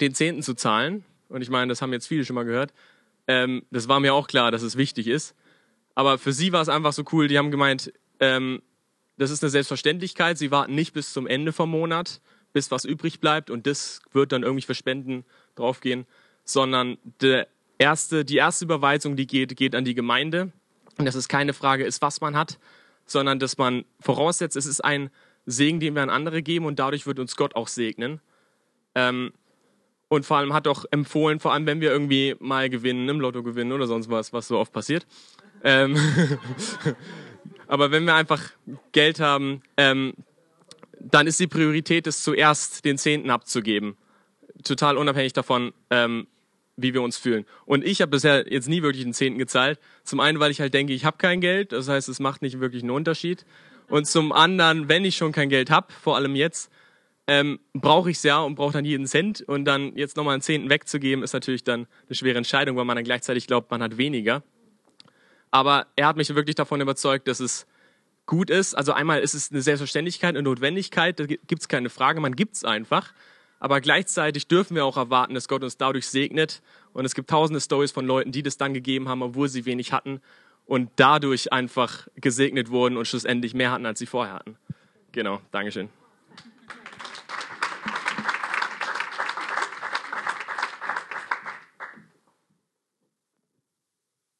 [0.00, 1.04] den Zehnten zu zahlen.
[1.28, 2.72] Und ich meine, das haben jetzt viele schon mal gehört.
[3.26, 5.34] Ähm, das war mir auch klar, dass es wichtig ist.
[5.94, 8.62] Aber für sie war es einfach so cool, die haben gemeint, ähm,
[9.16, 12.20] das ist eine Selbstverständlichkeit, sie warten nicht bis zum Ende vom Monat,
[12.52, 15.24] bis was übrig bleibt und das wird dann irgendwie für Spenden
[15.56, 16.06] draufgehen,
[16.44, 20.52] sondern der erste, die erste Überweisung, die geht, geht an die Gemeinde.
[20.98, 22.58] Und dass es keine Frage ist, was man hat,
[23.06, 25.10] sondern dass man voraussetzt, es ist ein
[25.46, 28.20] Segen, den wir an andere geben und dadurch wird uns Gott auch segnen.
[28.94, 29.32] Ähm,
[30.08, 33.42] und vor allem hat auch empfohlen, vor allem wenn wir irgendwie mal gewinnen, im Lotto
[33.42, 35.06] gewinnen oder sonst was, was so oft passiert,
[35.62, 35.96] ähm,
[37.66, 38.42] aber wenn wir einfach
[38.92, 40.14] Geld haben, ähm,
[41.00, 43.96] dann ist die Priorität, es zuerst den Zehnten abzugeben.
[44.64, 46.26] Total unabhängig davon, ähm,
[46.78, 47.44] wie wir uns fühlen.
[47.66, 49.78] Und ich habe bisher jetzt nie wirklich einen Zehnten gezahlt.
[50.04, 52.60] Zum einen, weil ich halt denke, ich habe kein Geld, das heißt, es macht nicht
[52.60, 53.44] wirklich einen Unterschied.
[53.88, 56.70] Und zum anderen, wenn ich schon kein Geld habe, vor allem jetzt,
[57.26, 59.42] ähm, brauche ich es ja und brauche dann jeden Cent.
[59.42, 62.96] Und dann jetzt nochmal einen Zehnten wegzugeben, ist natürlich dann eine schwere Entscheidung, weil man
[62.96, 64.42] dann gleichzeitig glaubt, man hat weniger.
[65.50, 67.66] Aber er hat mich wirklich davon überzeugt, dass es
[68.26, 68.74] gut ist.
[68.74, 72.54] Also einmal ist es eine Selbstverständlichkeit, eine Notwendigkeit, da gibt es keine Frage, man gibt
[72.54, 73.12] es einfach.
[73.60, 76.62] Aber gleichzeitig dürfen wir auch erwarten, dass Gott uns dadurch segnet.
[76.92, 79.92] Und es gibt tausende Stories von Leuten, die das dann gegeben haben, obwohl sie wenig
[79.92, 80.20] hatten
[80.68, 84.56] und dadurch einfach gesegnet wurden und schlussendlich mehr hatten, als sie vorher hatten.
[85.12, 85.88] Genau, Dankeschön.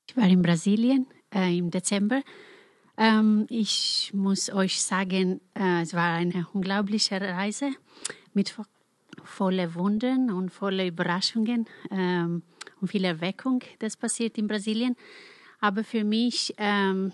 [0.09, 2.23] Ich war in Brasilien äh, im Dezember.
[2.99, 7.71] Ähm, ich muss euch sagen, äh, es war eine unglaubliche Reise
[8.35, 8.51] mit
[9.25, 12.43] voller Wundern und voller Überraschungen ähm,
[12.81, 14.97] und viel Erweckung, das passiert in Brasilien.
[15.61, 17.13] Aber für mich, ähm,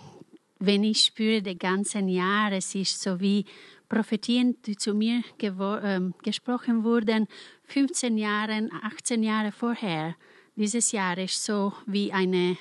[0.59, 3.45] wenn ich spüre, das ganze Jahr, es ist so wie
[3.88, 7.27] Prophetien, die zu mir ähm, gesprochen wurden,
[7.64, 10.17] 15 Jahre, 18 Jahre vorher.
[10.57, 12.57] Dieses Jahr ist so wie eine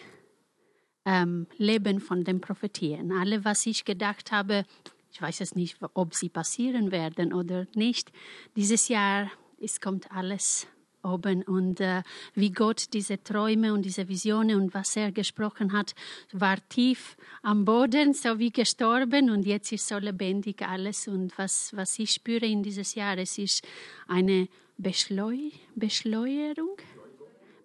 [1.06, 3.12] ähm, Leben von den Prophetien.
[3.12, 4.66] Alle, was ich gedacht habe,
[5.14, 8.12] ich weiß es nicht, ob sie passieren werden oder nicht.
[8.56, 9.30] Dieses Jahr
[9.62, 10.68] es kommt alles
[11.04, 12.02] oben und äh,
[12.34, 15.94] wie Gott diese Träume und diese Visionen und was er gesprochen hat,
[16.32, 21.76] war tief am Boden, so wie gestorben und jetzt ist so lebendig alles und was,
[21.76, 23.66] was ich spüre in dieses Jahr, es ist
[24.08, 24.48] eine
[24.78, 25.38] Beschleu
[25.76, 26.78] Beschleunigung.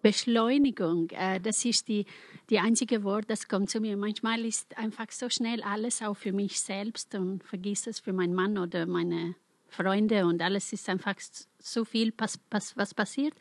[0.02, 2.06] Beschleunigung, äh, das ist die,
[2.50, 3.96] die einzige Wort, das kommt zu mir.
[3.96, 8.34] Manchmal ist einfach so schnell alles auch für mich selbst und vergiss es für meinen
[8.34, 9.34] Mann oder meine
[9.68, 11.16] Freunde und alles ist einfach
[11.58, 13.34] so viel, was, passiert.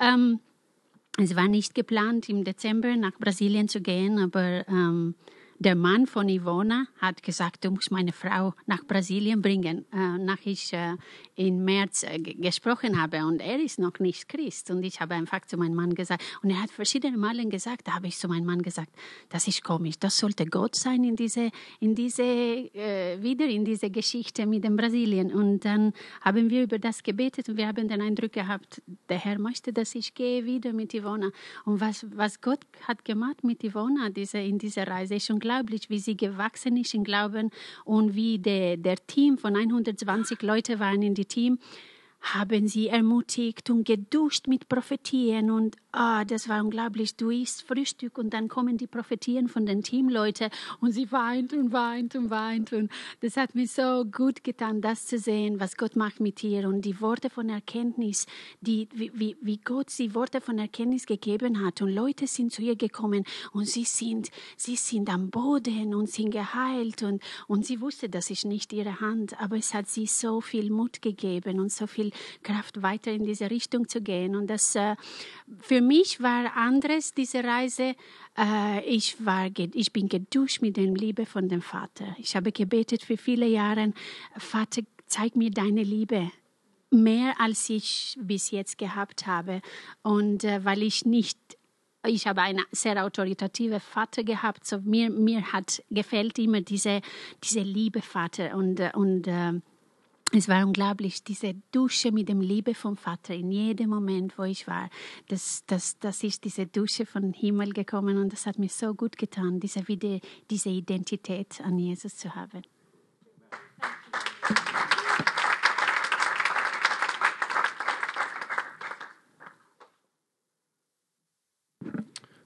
[0.00, 0.40] Ähm,
[1.18, 5.14] es war nicht geplant, im Dezember nach Brasilien zu gehen, aber ähm,
[5.58, 10.38] der Mann von Ivona hat gesagt, du musst meine Frau nach Brasilien bringen, äh, nach
[10.44, 10.96] ich äh,
[11.34, 13.24] im März äh, gesprochen habe.
[13.24, 14.70] Und er ist noch nicht Christ.
[14.70, 17.94] Und ich habe einfach zu meinem Mann gesagt, und er hat verschiedene Male gesagt, da
[17.94, 18.90] habe ich zu meinem Mann gesagt,
[19.28, 23.90] das ist komisch, das sollte Gott sein in diese, in diese, äh, wieder in diese
[23.90, 25.32] Geschichte mit dem Brasilien.
[25.32, 29.38] Und dann haben wir über das gebetet und wir haben den Eindruck gehabt, der Herr
[29.38, 31.30] möchte, dass ich gehe wieder mit Ivona.
[31.64, 35.88] Und was, was Gott hat gemacht mit Ivona diese, in dieser Reise ist schon unglaublich,
[35.90, 37.50] wie sie gewachsen ist im Glauben
[37.84, 41.58] und wie der, der Team von 120 Leuten waren in die Team
[42.20, 47.16] haben sie ermutigt und geduscht mit Prophetien und ah, das war unglaublich.
[47.16, 50.50] Du isst Frühstück und dann kommen die Prophetien von den Teamleuten
[50.80, 55.06] und sie weint und weint und weint und das hat mir so gut getan, das
[55.06, 58.26] zu sehen, was Gott macht mit ihr und die Worte von Erkenntnis,
[58.60, 62.76] die, wie, wie Gott sie Worte von Erkenntnis gegeben hat und Leute sind zu ihr
[62.76, 68.08] gekommen und sie sind, sie sind am Boden und sind geheilt und, und sie wusste,
[68.08, 71.86] das ist nicht ihre Hand, aber es hat sie so viel Mut gegeben und so
[71.86, 72.05] viel
[72.42, 74.96] Kraft weiter in diese Richtung zu gehen und das äh,
[75.60, 77.94] für mich war anderes diese Reise.
[78.38, 82.16] Äh, ich, war, ich bin geduscht mit der Liebe von dem Vater.
[82.18, 83.92] Ich habe gebetet für viele Jahre,
[84.36, 86.30] Vater, zeig mir deine Liebe
[86.90, 89.60] mehr als ich bis jetzt gehabt habe.
[90.02, 91.38] Und äh, weil ich nicht,
[92.06, 97.00] ich habe einen sehr autoritativen Vater gehabt, so mir, mir hat gefällt immer diese,
[97.42, 99.60] diese Liebe Vater und, äh, und äh,
[100.32, 104.66] es war unglaublich, diese Dusche mit dem Liebe vom Vater in jedem Moment, wo ich
[104.66, 104.90] war.
[105.28, 109.16] Das, das, das ist diese Dusche vom Himmel gekommen und das hat mir so gut
[109.18, 109.84] getan, diese,
[110.50, 112.62] diese Identität an Jesus zu haben.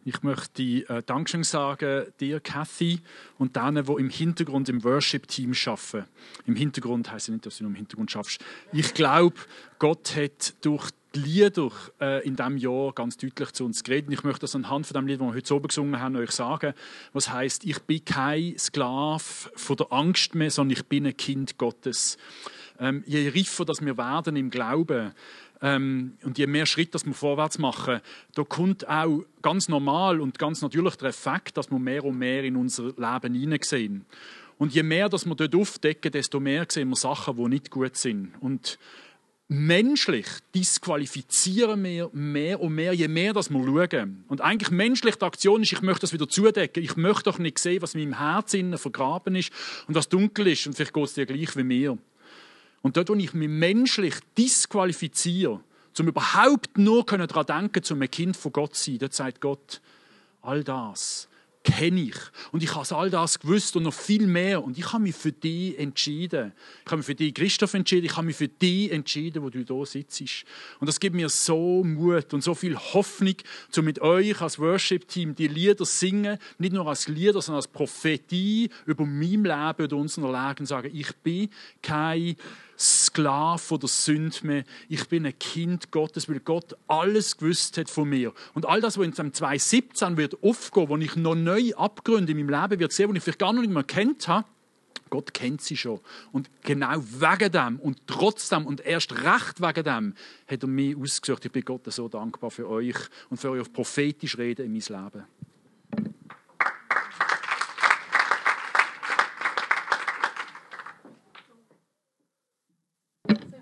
[0.04, 3.00] Ich möchte äh, Dankeschön sagen dir, Kathy,
[3.36, 6.08] und denen, die im Hintergrund im Worship-Team arbeiten.
[6.46, 8.42] Im Hintergrund heisst ja nicht, dass du nur im Hintergrund schaffst.
[8.72, 9.36] Ich glaube,
[9.78, 14.10] Gott hat durch die Lieder äh, in diesem Jahr ganz deutlich zu uns geredet.
[14.10, 16.72] Ich möchte das anhand von dem Lied, das wir heute oben gesungen haben, euch sagen.
[17.12, 19.22] Was heißt, ich bin kein Sklave
[19.54, 22.16] von der Angst mehr, sondern ich bin ein Kind Gottes.
[22.78, 25.12] Ähm, je reifer dass wir werden im Glauben,
[25.62, 28.00] ähm, und je mehr Schritte dass wir vorwärts machen,
[28.34, 32.44] da kommt auch ganz normal und ganz natürlich der Effekt, dass wir mehr und mehr
[32.44, 34.04] in unser Leben hineinsehen.
[34.58, 37.96] Und je mehr dass wir dort aufdecken, desto mehr sehen wir Sachen, die nicht gut
[37.96, 38.32] sind.
[38.40, 38.78] Und
[39.52, 44.24] menschlich disqualifizieren wir mehr und mehr, je mehr dass wir schauen.
[44.28, 46.84] Und eigentlich menschlich die Aktion ist, ich möchte das wieder zudecken.
[46.84, 49.50] Ich möchte doch nicht sehen, was in meinem Herzen vergraben ist
[49.88, 50.68] und was dunkel ist.
[50.68, 51.98] Und vielleicht geht es dir gleich wie mir.
[52.82, 55.60] Und dort, wo ich mich menschlich disqualifiziere,
[55.98, 59.80] um überhaupt nur daran denken, zum ein Kind von Gott zu sein, dort sagt Gott,
[60.40, 61.28] all das
[61.62, 62.16] kenne ich.
[62.52, 64.64] Und ich habe all das gewusst und noch viel mehr.
[64.64, 66.52] Und ich habe mich für dich entschieden.
[66.84, 68.06] Ich habe mich für dich, Christoph, entschieden.
[68.06, 70.22] Ich habe mich für dich entschieden, wo du da sitzt.
[70.80, 73.34] Und das gibt mir so Mut und so viel Hoffnung,
[73.76, 76.38] um mit euch als Worship-Team die Lieder singen.
[76.58, 80.60] Nicht nur als Lieder, sondern als Prophetie über mein Leben oder unseren Leben.
[80.60, 81.50] Und sagen, ich bin
[81.82, 82.36] kein
[82.80, 84.64] Sklave von der Sünde mehr.
[84.88, 88.32] Ich bin ein Kind Gottes, weil Gott alles gewusst hat von mir.
[88.54, 92.62] Und all das, was in 2017 wird aufgehen, wo ich noch neue Abgründe in meinem
[92.62, 94.46] Leben wird sehen, die ich vielleicht gar noch nicht mehr kennt habe,
[95.10, 96.00] Gott kennt sie schon.
[96.32, 100.14] Und genau wegen dem und trotzdem und erst recht wegen dem
[100.46, 101.44] hat er mich ausgesucht.
[101.44, 102.96] Ich bin Gott so dankbar für euch
[103.28, 105.24] und für euer prophetisches Reden in mein Leben.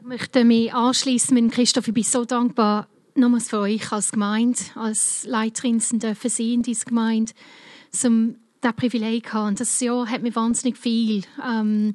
[0.08, 1.86] Möchte mich anschließen mit Christoph.
[1.86, 6.86] Ich bin so dankbar nochmals für euch als Gemeinde, als Leiterin dürfen sein in dieser
[6.86, 7.32] Gemeinde,
[7.90, 9.54] zum das Privileg haben.
[9.54, 11.94] Das Jahr hat mir wahnsinnig viel ähm,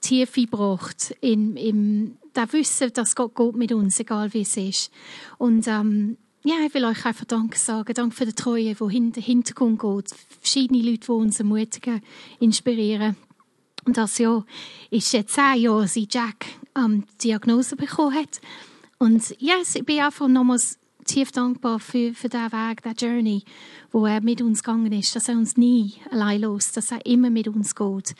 [0.00, 4.92] Tiefe gebracht in, in das Wissen, dass Gott geht mit uns, egal wie es ist.
[5.38, 7.94] Und ähm, ja, ich will euch einfach Danke sagen.
[7.94, 10.10] Danke für die Treue, die hinter Hintergrund geht.
[10.40, 12.02] Verschiedene Leute, die uns ermutigen,
[12.40, 13.16] inspirieren.
[13.84, 14.44] Und das Jahr
[14.90, 18.40] ist jetzt zehn Jahre, seit Jack ähm, Diagnose bekommen hat.
[18.98, 20.78] Und yes, ich bin einfach nochmals
[21.08, 23.42] tief dankbar für, für diesen Weg, diese Journey,
[23.90, 27.30] wo er mit uns gegangen ist, dass er uns nie allein lässt, dass er immer
[27.30, 28.14] mit uns geht.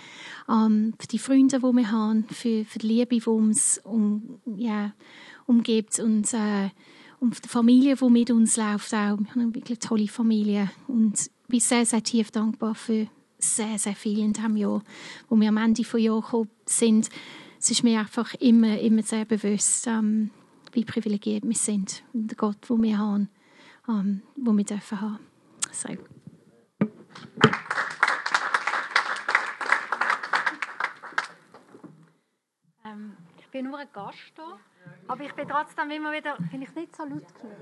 [0.47, 4.93] Um, für die Freunde, die wir haben, für, für die Liebe, die uns um, yeah,
[5.47, 6.71] umgibt und äh,
[7.21, 9.19] um die Familie, die mit uns läuft auch.
[9.19, 13.09] Wir haben eine wirklich tolle Familie und ich bin sehr, sehr tief dankbar für
[13.39, 14.83] sehr, sehr viel in diesem Jahr,
[15.29, 17.09] wo wir am Ende des Jahres sind.
[17.61, 20.31] Es ist mir einfach immer, immer sehr bewusst, ähm,
[20.73, 23.29] wie privilegiert wir sind und den Gott, wo wir haben,
[23.89, 25.19] um, wo wir dürfen haben.
[25.73, 25.89] So.
[32.85, 34.59] Ähm, ich bin nur ein Gast hier,
[35.09, 37.57] aber ich bin trotzdem immer wieder, finde ich nicht so laut genug.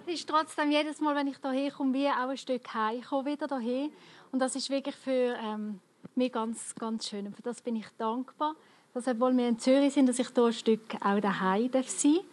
[0.00, 3.00] Es ist trotzdem jedes Mal, wenn ich hierher komme, wie auch ein Stück heim.
[3.00, 3.90] Ich komme wieder hierher
[4.32, 5.80] und das ist wirklich für ähm,
[6.14, 7.26] mich ganz, ganz schön.
[7.26, 8.54] Und für das bin ich dankbar
[8.94, 12.24] dass obwohl wir in Zürich sind, dass ich hier ein Stück auch daheim sein darf.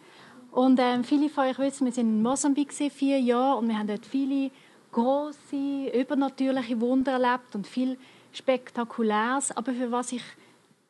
[0.52, 3.88] Und ähm, viele von euch wissen, wir sind in Mosambik vier Jahre und wir haben
[3.88, 4.50] dort viele
[4.92, 7.98] große übernatürliche Wunder erlebt und viel
[8.32, 9.50] Spektakuläres.
[9.56, 10.22] Aber für was ich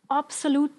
[0.08, 0.72] absolut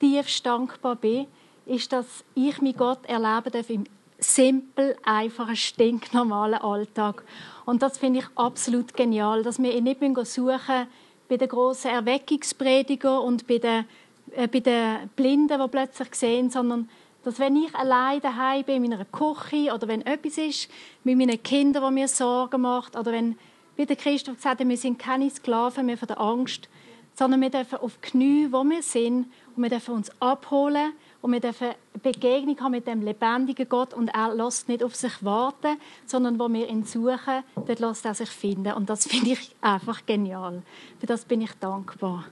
[0.00, 1.26] tiefst dankbar bin,
[1.66, 3.84] ist, dass ich mit Gott erleben darf im
[4.18, 7.22] simpel, einfachen, stinknormalen Alltag.
[7.66, 10.86] Und das finde ich absolut genial, dass wir ihn nicht suchen
[11.32, 13.86] bei den grossen Erweckungspredigern und bei den
[14.36, 16.90] äh, bei den Blinden, die plötzlich sehen, sondern
[17.24, 20.68] dass wenn ich allein daheim bin in meiner Küche oder wenn etwas ist
[21.04, 23.38] mit meinen Kindern, die mir Sorgen macht oder wenn,
[23.76, 26.68] wie der Christoph gesagt hat, wir sind keine Sklaven mehr von der Angst,
[27.14, 30.92] sondern wir dürfen auf die Knie, wo wir sind, und wir dürfen uns abholen
[31.22, 31.70] und wir dürfen
[32.02, 36.48] Begegnung haben mit dem lebendigen Gott und er lässt nicht auf sich warten, sondern wo
[36.48, 40.62] wir ihn suchen, dort lässt er sich finden und das finde ich einfach genial.
[40.98, 42.26] Für das bin ich dankbar.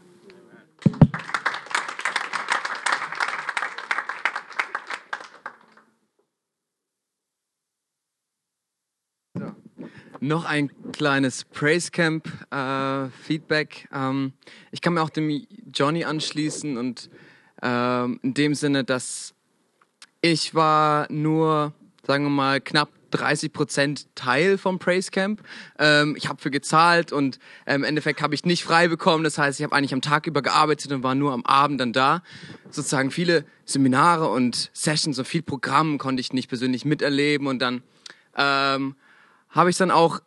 [10.23, 13.89] Noch ein kleines Praise Camp äh, Feedback.
[13.91, 14.35] Ähm,
[14.71, 17.09] ich kann mir auch dem Johnny anschließen und
[17.63, 19.35] ähm, in dem Sinne, dass
[20.21, 21.73] ich war nur,
[22.07, 25.43] sagen wir mal, knapp 30 Prozent Teil vom Praise Camp.
[25.79, 29.25] Ähm, ich habe für gezahlt und äh, im Endeffekt habe ich nicht frei bekommen.
[29.25, 31.93] Das heißt, ich habe eigentlich am Tag über gearbeitet und war nur am Abend dann
[31.93, 32.23] da.
[32.71, 37.83] Sozusagen viele Seminare und Sessions und viel Programm konnte ich nicht persönlich miterleben und dann
[38.37, 38.95] ähm,
[39.51, 40.21] habe ich dann auch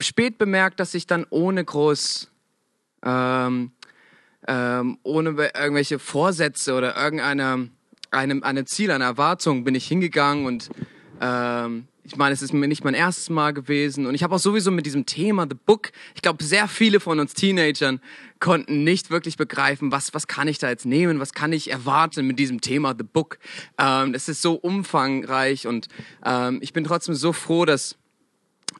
[0.00, 2.30] spät bemerkt, dass ich dann ohne groß,
[3.04, 3.72] ähm,
[4.50, 7.70] ähm, ohne irgendwelche Vorsätze oder irgendeine
[8.10, 10.68] einem, einem Ziel, einer Erwartung bin ich hingegangen und
[11.20, 14.40] ähm, ich meine, es ist mir nicht mein erstes Mal gewesen und ich habe auch
[14.40, 18.00] sowieso mit diesem Thema The Book, ich glaube, sehr viele von uns Teenagern
[18.40, 22.26] konnten nicht wirklich begreifen, was was kann ich da jetzt nehmen, was kann ich erwarten
[22.26, 23.38] mit diesem Thema The Book.
[23.78, 25.86] Ähm, es ist so umfangreich und
[26.24, 27.96] ähm, ich bin trotzdem so froh, dass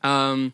[0.03, 0.53] ähm,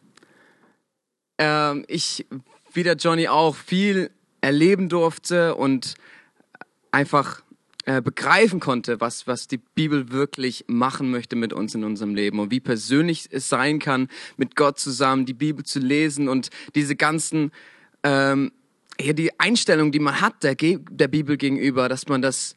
[1.38, 2.26] ähm, ich,
[2.74, 4.10] wie der Johnny auch, viel
[4.46, 5.94] erleben durfte und
[6.92, 7.42] einfach
[7.84, 12.38] äh, begreifen konnte, was, was die Bibel wirklich machen möchte mit uns in unserem Leben
[12.38, 14.06] und wie persönlich es sein kann,
[14.36, 17.50] mit Gott zusammen die Bibel zu lesen und diese ganzen,
[18.04, 18.52] ähm,
[19.00, 22.54] ja, die Einstellung, die man hat der, der Bibel gegenüber, dass man das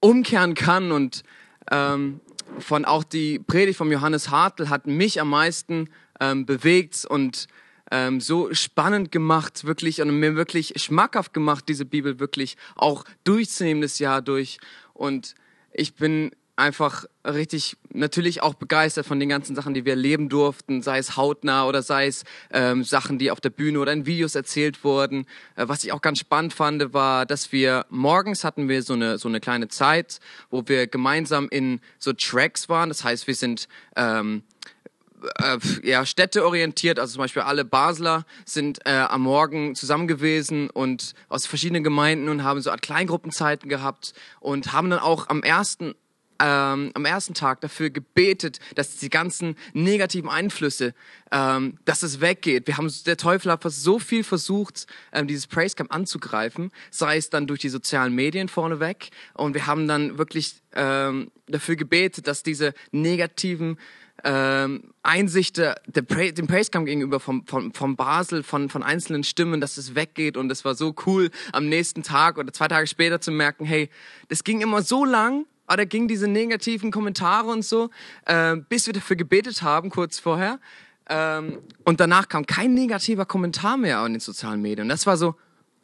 [0.00, 1.22] umkehren kann und
[1.70, 2.20] ähm,
[2.58, 5.88] von auch die Predigt von Johannes Hartl hat mich am meisten
[6.18, 7.46] ähm, bewegt und
[7.90, 13.82] ähm, so spannend gemacht, wirklich und mir wirklich schmackhaft gemacht, diese Bibel wirklich auch durchzunehmen
[13.82, 14.58] das Jahr durch.
[14.92, 15.34] Und
[15.72, 20.80] ich bin einfach richtig natürlich auch begeistert von den ganzen Sachen, die wir erleben durften,
[20.80, 24.34] sei es hautnah oder sei es ähm, Sachen, die auf der Bühne oder in Videos
[24.34, 25.26] erzählt wurden.
[25.54, 29.18] Äh, was ich auch ganz spannend fand, war, dass wir morgens hatten wir so eine
[29.18, 30.18] so eine kleine Zeit,
[30.50, 32.88] wo wir gemeinsam in so Tracks waren.
[32.88, 34.42] Das heißt, wir sind ähm,
[35.38, 41.14] äh, ja, städteorientiert, also zum Beispiel alle Basler sind äh, am Morgen zusammen gewesen und
[41.28, 45.94] aus verschiedenen Gemeinden und haben so Art Kleingruppenzeiten gehabt und haben dann auch am ersten
[46.38, 50.94] ähm, am ersten Tag dafür gebetet, dass die ganzen negativen Einflüsse,
[51.32, 52.66] ähm, dass es weggeht.
[52.66, 57.30] Wir haben, der Teufel hat so viel versucht, ähm, dieses Praise Camp anzugreifen, sei es
[57.30, 59.10] dann durch die sozialen Medien vorneweg.
[59.34, 63.78] Und wir haben dann wirklich ähm, dafür gebetet, dass diese negativen
[64.24, 69.24] ähm, Einsicht der, der pra dem Praisecamp gegenüber vom, vom, vom Basel, von, von einzelnen
[69.24, 72.86] Stimmen, dass es weggeht und es war so cool, am nächsten Tag oder zwei Tage
[72.86, 73.90] später zu merken, hey,
[74.28, 77.90] das ging immer so lang, aber da ging diese negativen Kommentare und so,
[78.24, 80.58] äh, bis wir dafür gebetet haben, kurz vorher.
[81.08, 84.86] Ähm, und danach kam kein negativer Kommentar mehr an den sozialen Medien.
[84.86, 85.36] Und das war so,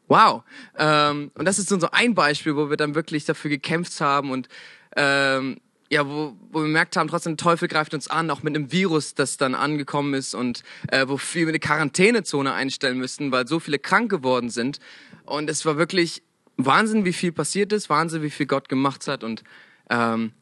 [0.08, 0.42] wow.
[0.76, 4.48] Ähm, und das ist so ein Beispiel, wo wir dann wirklich dafür gekämpft haben und
[4.96, 5.58] ähm,
[5.92, 8.72] ja, wo, wo wir gemerkt haben, trotzdem der Teufel greift uns an, auch mit einem
[8.72, 13.60] Virus, das dann angekommen ist und äh, wo wir eine Quarantänezone einstellen müssten, weil so
[13.60, 14.78] viele krank geworden sind.
[15.26, 16.22] Und es war wirklich
[16.56, 19.44] Wahnsinn, wie viel passiert ist, Wahnsinn, wie viel Gott gemacht hat und,
[19.90, 20.32] ähm,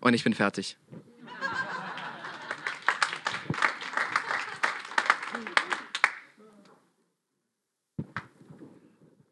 [0.00, 0.78] und ich bin fertig.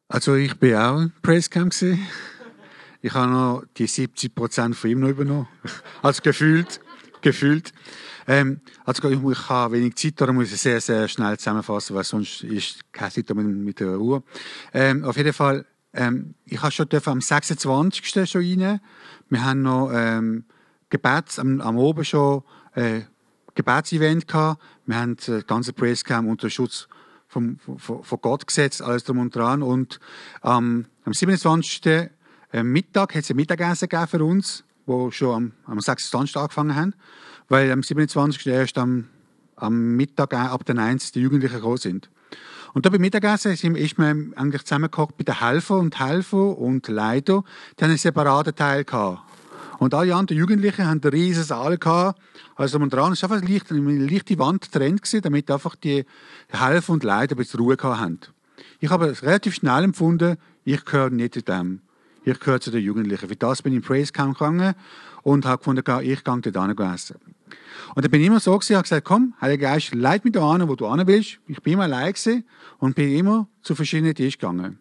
[0.09, 2.05] Also ich bin auch im Praisecamp gewesen.
[3.01, 5.49] Ich habe noch die 70 Prozent von ihm noch übernommen.
[6.03, 6.81] Also gefühlt,
[7.21, 7.73] gefühlt.
[8.27, 12.05] Ähm, also ich, ich habe wenig Zeit, darum muss ich sehr, sehr schnell zusammenfassen, weil
[12.05, 14.23] sonst ist keine Zeit mit, mit der Uhr.
[14.75, 18.31] Ähm, auf jeden Fall, ähm, ich habe schon am 26.
[18.31, 18.81] schon rein.
[19.29, 20.45] Wir haben noch ähm,
[20.91, 22.43] Gebets, am, am Oben schon
[22.75, 23.03] äh,
[23.55, 24.63] Gebetsevent gehabt.
[24.87, 26.89] Wir haben das ganze Praise-Camp unter Schutz
[27.29, 29.63] vom, von, von Gott gesetzt, alles drum und dran.
[29.63, 30.01] Und
[30.43, 32.11] ähm, am 27.
[32.51, 36.35] Am Mittag hat es ein Mittagessen gegeben für uns, wo schon am, am 26.
[36.35, 36.95] angefangen haben,
[37.49, 38.47] weil am 27.
[38.47, 39.09] erst am,
[39.57, 41.13] am Mittag ab den 1.
[41.13, 42.09] die Jugendlichen gekommen sind.
[42.73, 47.45] Und da beim Mittagessen ist man eigentlich zusammengekocht bei den Helfer und Helfer und Leiter,
[47.79, 49.21] die haben einen separaten Teil gehabt.
[49.79, 52.19] Und alle anderen Jugendlichen haben einen riesen Saal gehabt.
[52.57, 56.07] Also man dran, war einfach leicht, eine leichte Wand getrennt gewesen, damit einfach die
[56.49, 58.21] Helfer und Leiter ein bisschen Ruhe gehabt haben.
[58.81, 61.83] Ich habe es relativ schnell empfunden, ich gehöre nicht zu dem
[62.25, 63.29] ich gehöre zu den Jugendlichen.
[63.29, 64.75] Für das bin ich in Praise Camp gegangen
[65.23, 67.17] und habe gefunden, ich gehe dort essen.
[67.95, 70.51] Und dann bin ich immer so gewesen, habe gesagt, komm, Heiliger Geist, leit mich da
[70.51, 71.39] an, wo du hin willst.
[71.47, 72.45] Ich bin immer allein gewesen
[72.79, 74.79] und bin immer zu verschiedenen Tischen gegangen.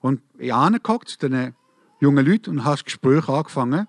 [0.00, 1.54] Und ich angehockt zu den
[2.00, 3.86] jungen Leuten und habe das Gespräch angefangen.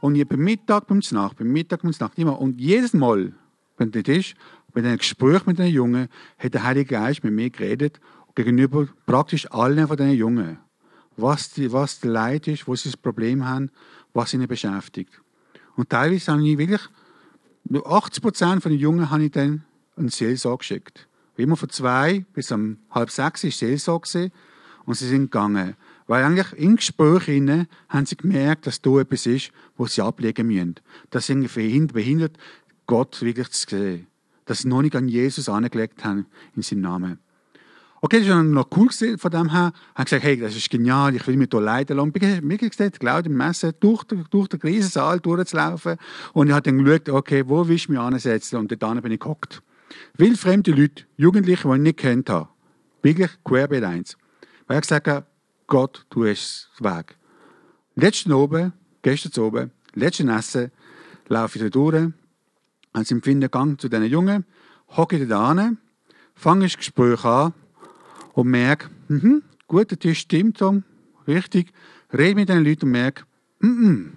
[0.00, 2.40] Und ich beim Mittag, beim Nacht, beim Mittag, beim Nacht, immer.
[2.40, 3.32] Und jedes Mal,
[3.78, 4.34] wenn der Tisch,
[4.72, 6.08] bei einem Gespräch mit den Jungen,
[6.38, 8.00] hat der Heilige Geist mit mir geredet,
[8.34, 10.58] gegenüber praktisch allen von den Jungen
[11.16, 13.70] was, die, was der Leid ist, wo sie das Problem haben,
[14.12, 15.20] was ihnen beschäftigt.
[15.76, 16.82] Und teilweise habe ich wirklich,
[17.72, 19.64] 80 Prozent von den Jungen habe ich dann
[19.96, 21.08] einen Seelsorge geschickt.
[21.36, 24.30] Immer von zwei bis um halb sechs war Seelsorge
[24.84, 25.74] und sie sind gegangen.
[26.06, 30.46] Weil eigentlich im Gespräch innen haben sie gemerkt, dass da etwas ist, wo sie ablegen
[30.46, 30.76] müssen.
[31.10, 32.36] Dass sie behindert,
[32.86, 34.06] Gott wirklich zu sehen.
[34.44, 37.18] Dass sie noch nicht an Jesus angelegt haben in seinem Namen.
[38.04, 39.72] Okay, das war noch cool von dem her.
[39.74, 42.12] Ich habe gesagt, hey, das ist genial, ich will mich hier leiden lassen.
[42.14, 45.96] Ich habe wirklich gesagt, glaube im Messen durch, durch den Krisensaal durchzulaufen.
[46.34, 48.56] Und ich habe dann geschaut, okay, wo willst du mich ansetzen?
[48.56, 49.62] Und dort bin ich gehockt.
[50.18, 52.50] Wildfremde Leute, Jugendliche, die ich nicht kennt habe.
[53.00, 54.18] Wirklich querbeet eins.
[54.66, 55.24] Weil ich gesagt
[55.66, 57.16] Gott, du hast das Weg.
[57.94, 60.72] Letzten oben, gestern oben, letzten Essen,
[61.28, 62.12] laufe ich da durch,
[62.92, 64.44] als im Gang zu diesen Jungen,
[64.90, 65.78] hocke ich da an,
[66.34, 67.54] fange das Gespräch an,
[68.34, 70.82] und merke, mhm, gut, das stimmt so,
[71.26, 71.72] richtig,
[72.12, 73.24] rede mit den Leuten und merke,
[73.60, 74.12] mhm,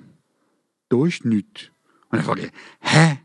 [0.89, 1.69] da ist nichts.
[2.09, 2.51] Und dann frage ich,
[2.81, 3.19] hä?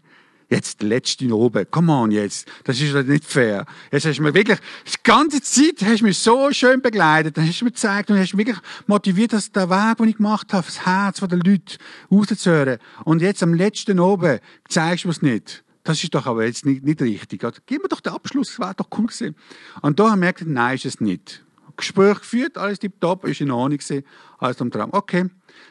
[0.49, 3.65] Jetzt letzte oben, come on jetzt, das ist doch nicht fair.
[3.91, 7.49] Jetzt hast du mir wirklich, die ganze Zeit hast du mich so schön begleitet, dann
[7.49, 10.53] hast du mir gezeigt und hast mich wirklich motiviert, dass der Weg, den ich gemacht
[10.53, 11.79] habe, das Herz der Leute
[12.11, 12.79] rauszuhören.
[13.05, 15.65] Und jetzt am letzten oben zeigst du es nicht.
[15.85, 17.45] Das ist doch aber jetzt nicht, nicht richtig.
[17.45, 19.35] Also, gib mir doch den Abschluss, das wäre doch cool gewesen.
[19.81, 21.45] Und da haben wir gemerkt, nein, ist es nicht.
[21.77, 24.05] Gespräch geführt, alles tipptopp, ist in Ordnung gewesen,
[24.39, 24.91] alles am Traum.
[24.93, 25.29] Okay.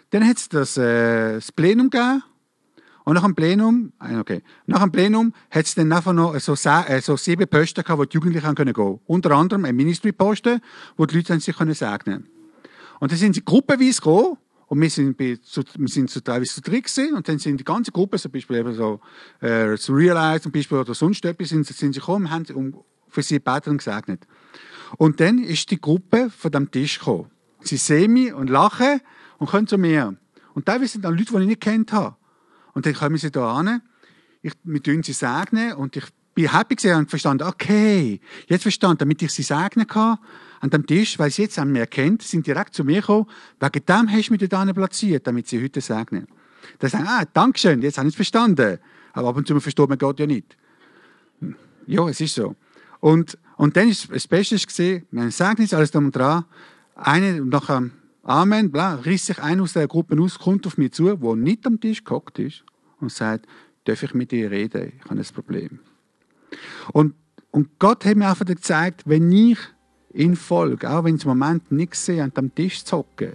[0.09, 2.23] Dann hat es das, äh, das Plenum gegeben.
[3.03, 6.53] Und nach dem Plenum, ah, okay, nach dem Plenum hat es dann einfach noch so,
[6.53, 10.61] äh, so sieben Posten gehabt, wo die Jugendlichen gehen können Unter anderem ein Ministry-Posten,
[10.97, 12.27] wo die Leute sich können segnen
[12.99, 14.37] Und dann sind sie gruppenweise gekommen
[14.71, 17.59] und wir sind, bei, zu, wir sind zu teilweise zu dritt gewesen, und dann sind
[17.59, 19.01] die ganze Gruppe, zum Beispiel eben so,
[19.41, 22.73] äh, zu Realize zum Beispiel oder sonst etwas, sind, sind sie gekommen und haben
[23.09, 24.25] für sie und gesegnet.
[24.95, 27.29] Und dann ist die Gruppe von dem Tisch gekommen.
[27.59, 29.01] Sie sehen mich und lachen
[29.39, 30.15] und kommen zu mir.
[30.53, 32.15] Und teilweise sind dann Leute, die ich nicht kennt habe.
[32.73, 33.81] Und dann kommen sie da an.
[34.41, 38.99] ich, wir tun sie segnen und ich bin happy gesehen und verstanden, okay, jetzt verstanden,
[38.99, 40.17] damit ich sie segnen kann
[40.61, 43.25] an dem Tisch, weil sie jetzt an mir kennt, sind direkt zu mir gekommen,
[43.59, 46.27] wegen dem hast du mich da platziert, damit sie heute segnen.
[46.79, 48.77] Dann sagen, ah, Dankeschön, jetzt habe ich es verstanden.
[49.13, 50.55] Aber ab und zu versteht man Gott ja nicht.
[51.87, 52.55] Ja, es ist so.
[52.99, 56.45] Und, und dann ist das Beste gesehen, wir sagen jetzt alles drum und dran.
[56.95, 57.91] Eine, nach einem
[58.23, 61.65] Amen, bla, riss sich einer aus der Gruppe aus, kommt auf mich zu, der nicht
[61.65, 62.63] am Tisch gehockt ist
[62.99, 63.47] und sagt,
[63.85, 64.93] darf ich mit dir reden?
[64.95, 65.79] Ich habe ein Problem.
[66.93, 67.15] Und,
[67.49, 69.57] und Gott hat mir einfach gezeigt, wenn ich
[70.13, 73.33] in Folge, auch wenn es im Moment nichts sehe, an dem Tisch zocken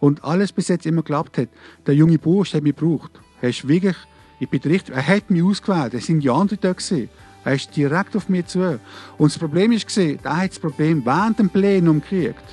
[0.00, 1.48] und alles bis jetzt immer geklappt hat,
[1.86, 3.12] der junge Bursch hat mich gebraucht.
[3.40, 3.96] Er ist wirklich,
[4.40, 6.74] ich bin richtig, er hat mich ausgewählt, es sind die anderen da.
[7.44, 8.78] Er ist direkt auf mich zu.
[9.18, 12.44] Und das Problem ist gesehen, er hat das Problem während dem Plenum gekriegt.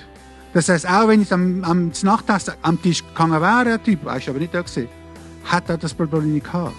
[0.54, 4.18] Das heißt, auch wenn ich am, am Nachtessen am Tisch gegangen wäre, der Typ, er
[4.18, 4.88] ist aber nicht da gewesen,
[5.46, 6.74] hat er das Problem nicht gehabt.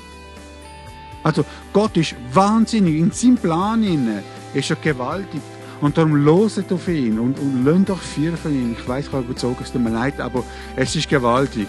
[1.23, 4.23] Also Gott ist wahnsinnig, in seinem Plan
[4.55, 5.43] ist er gewaltig.
[5.81, 8.77] Und darum loset auf ihn und, und lasst euch führen von ihm.
[8.79, 10.45] Ich weiß, ich habe überzogen, es tut mir leid, aber
[10.77, 11.69] es ist gewaltig.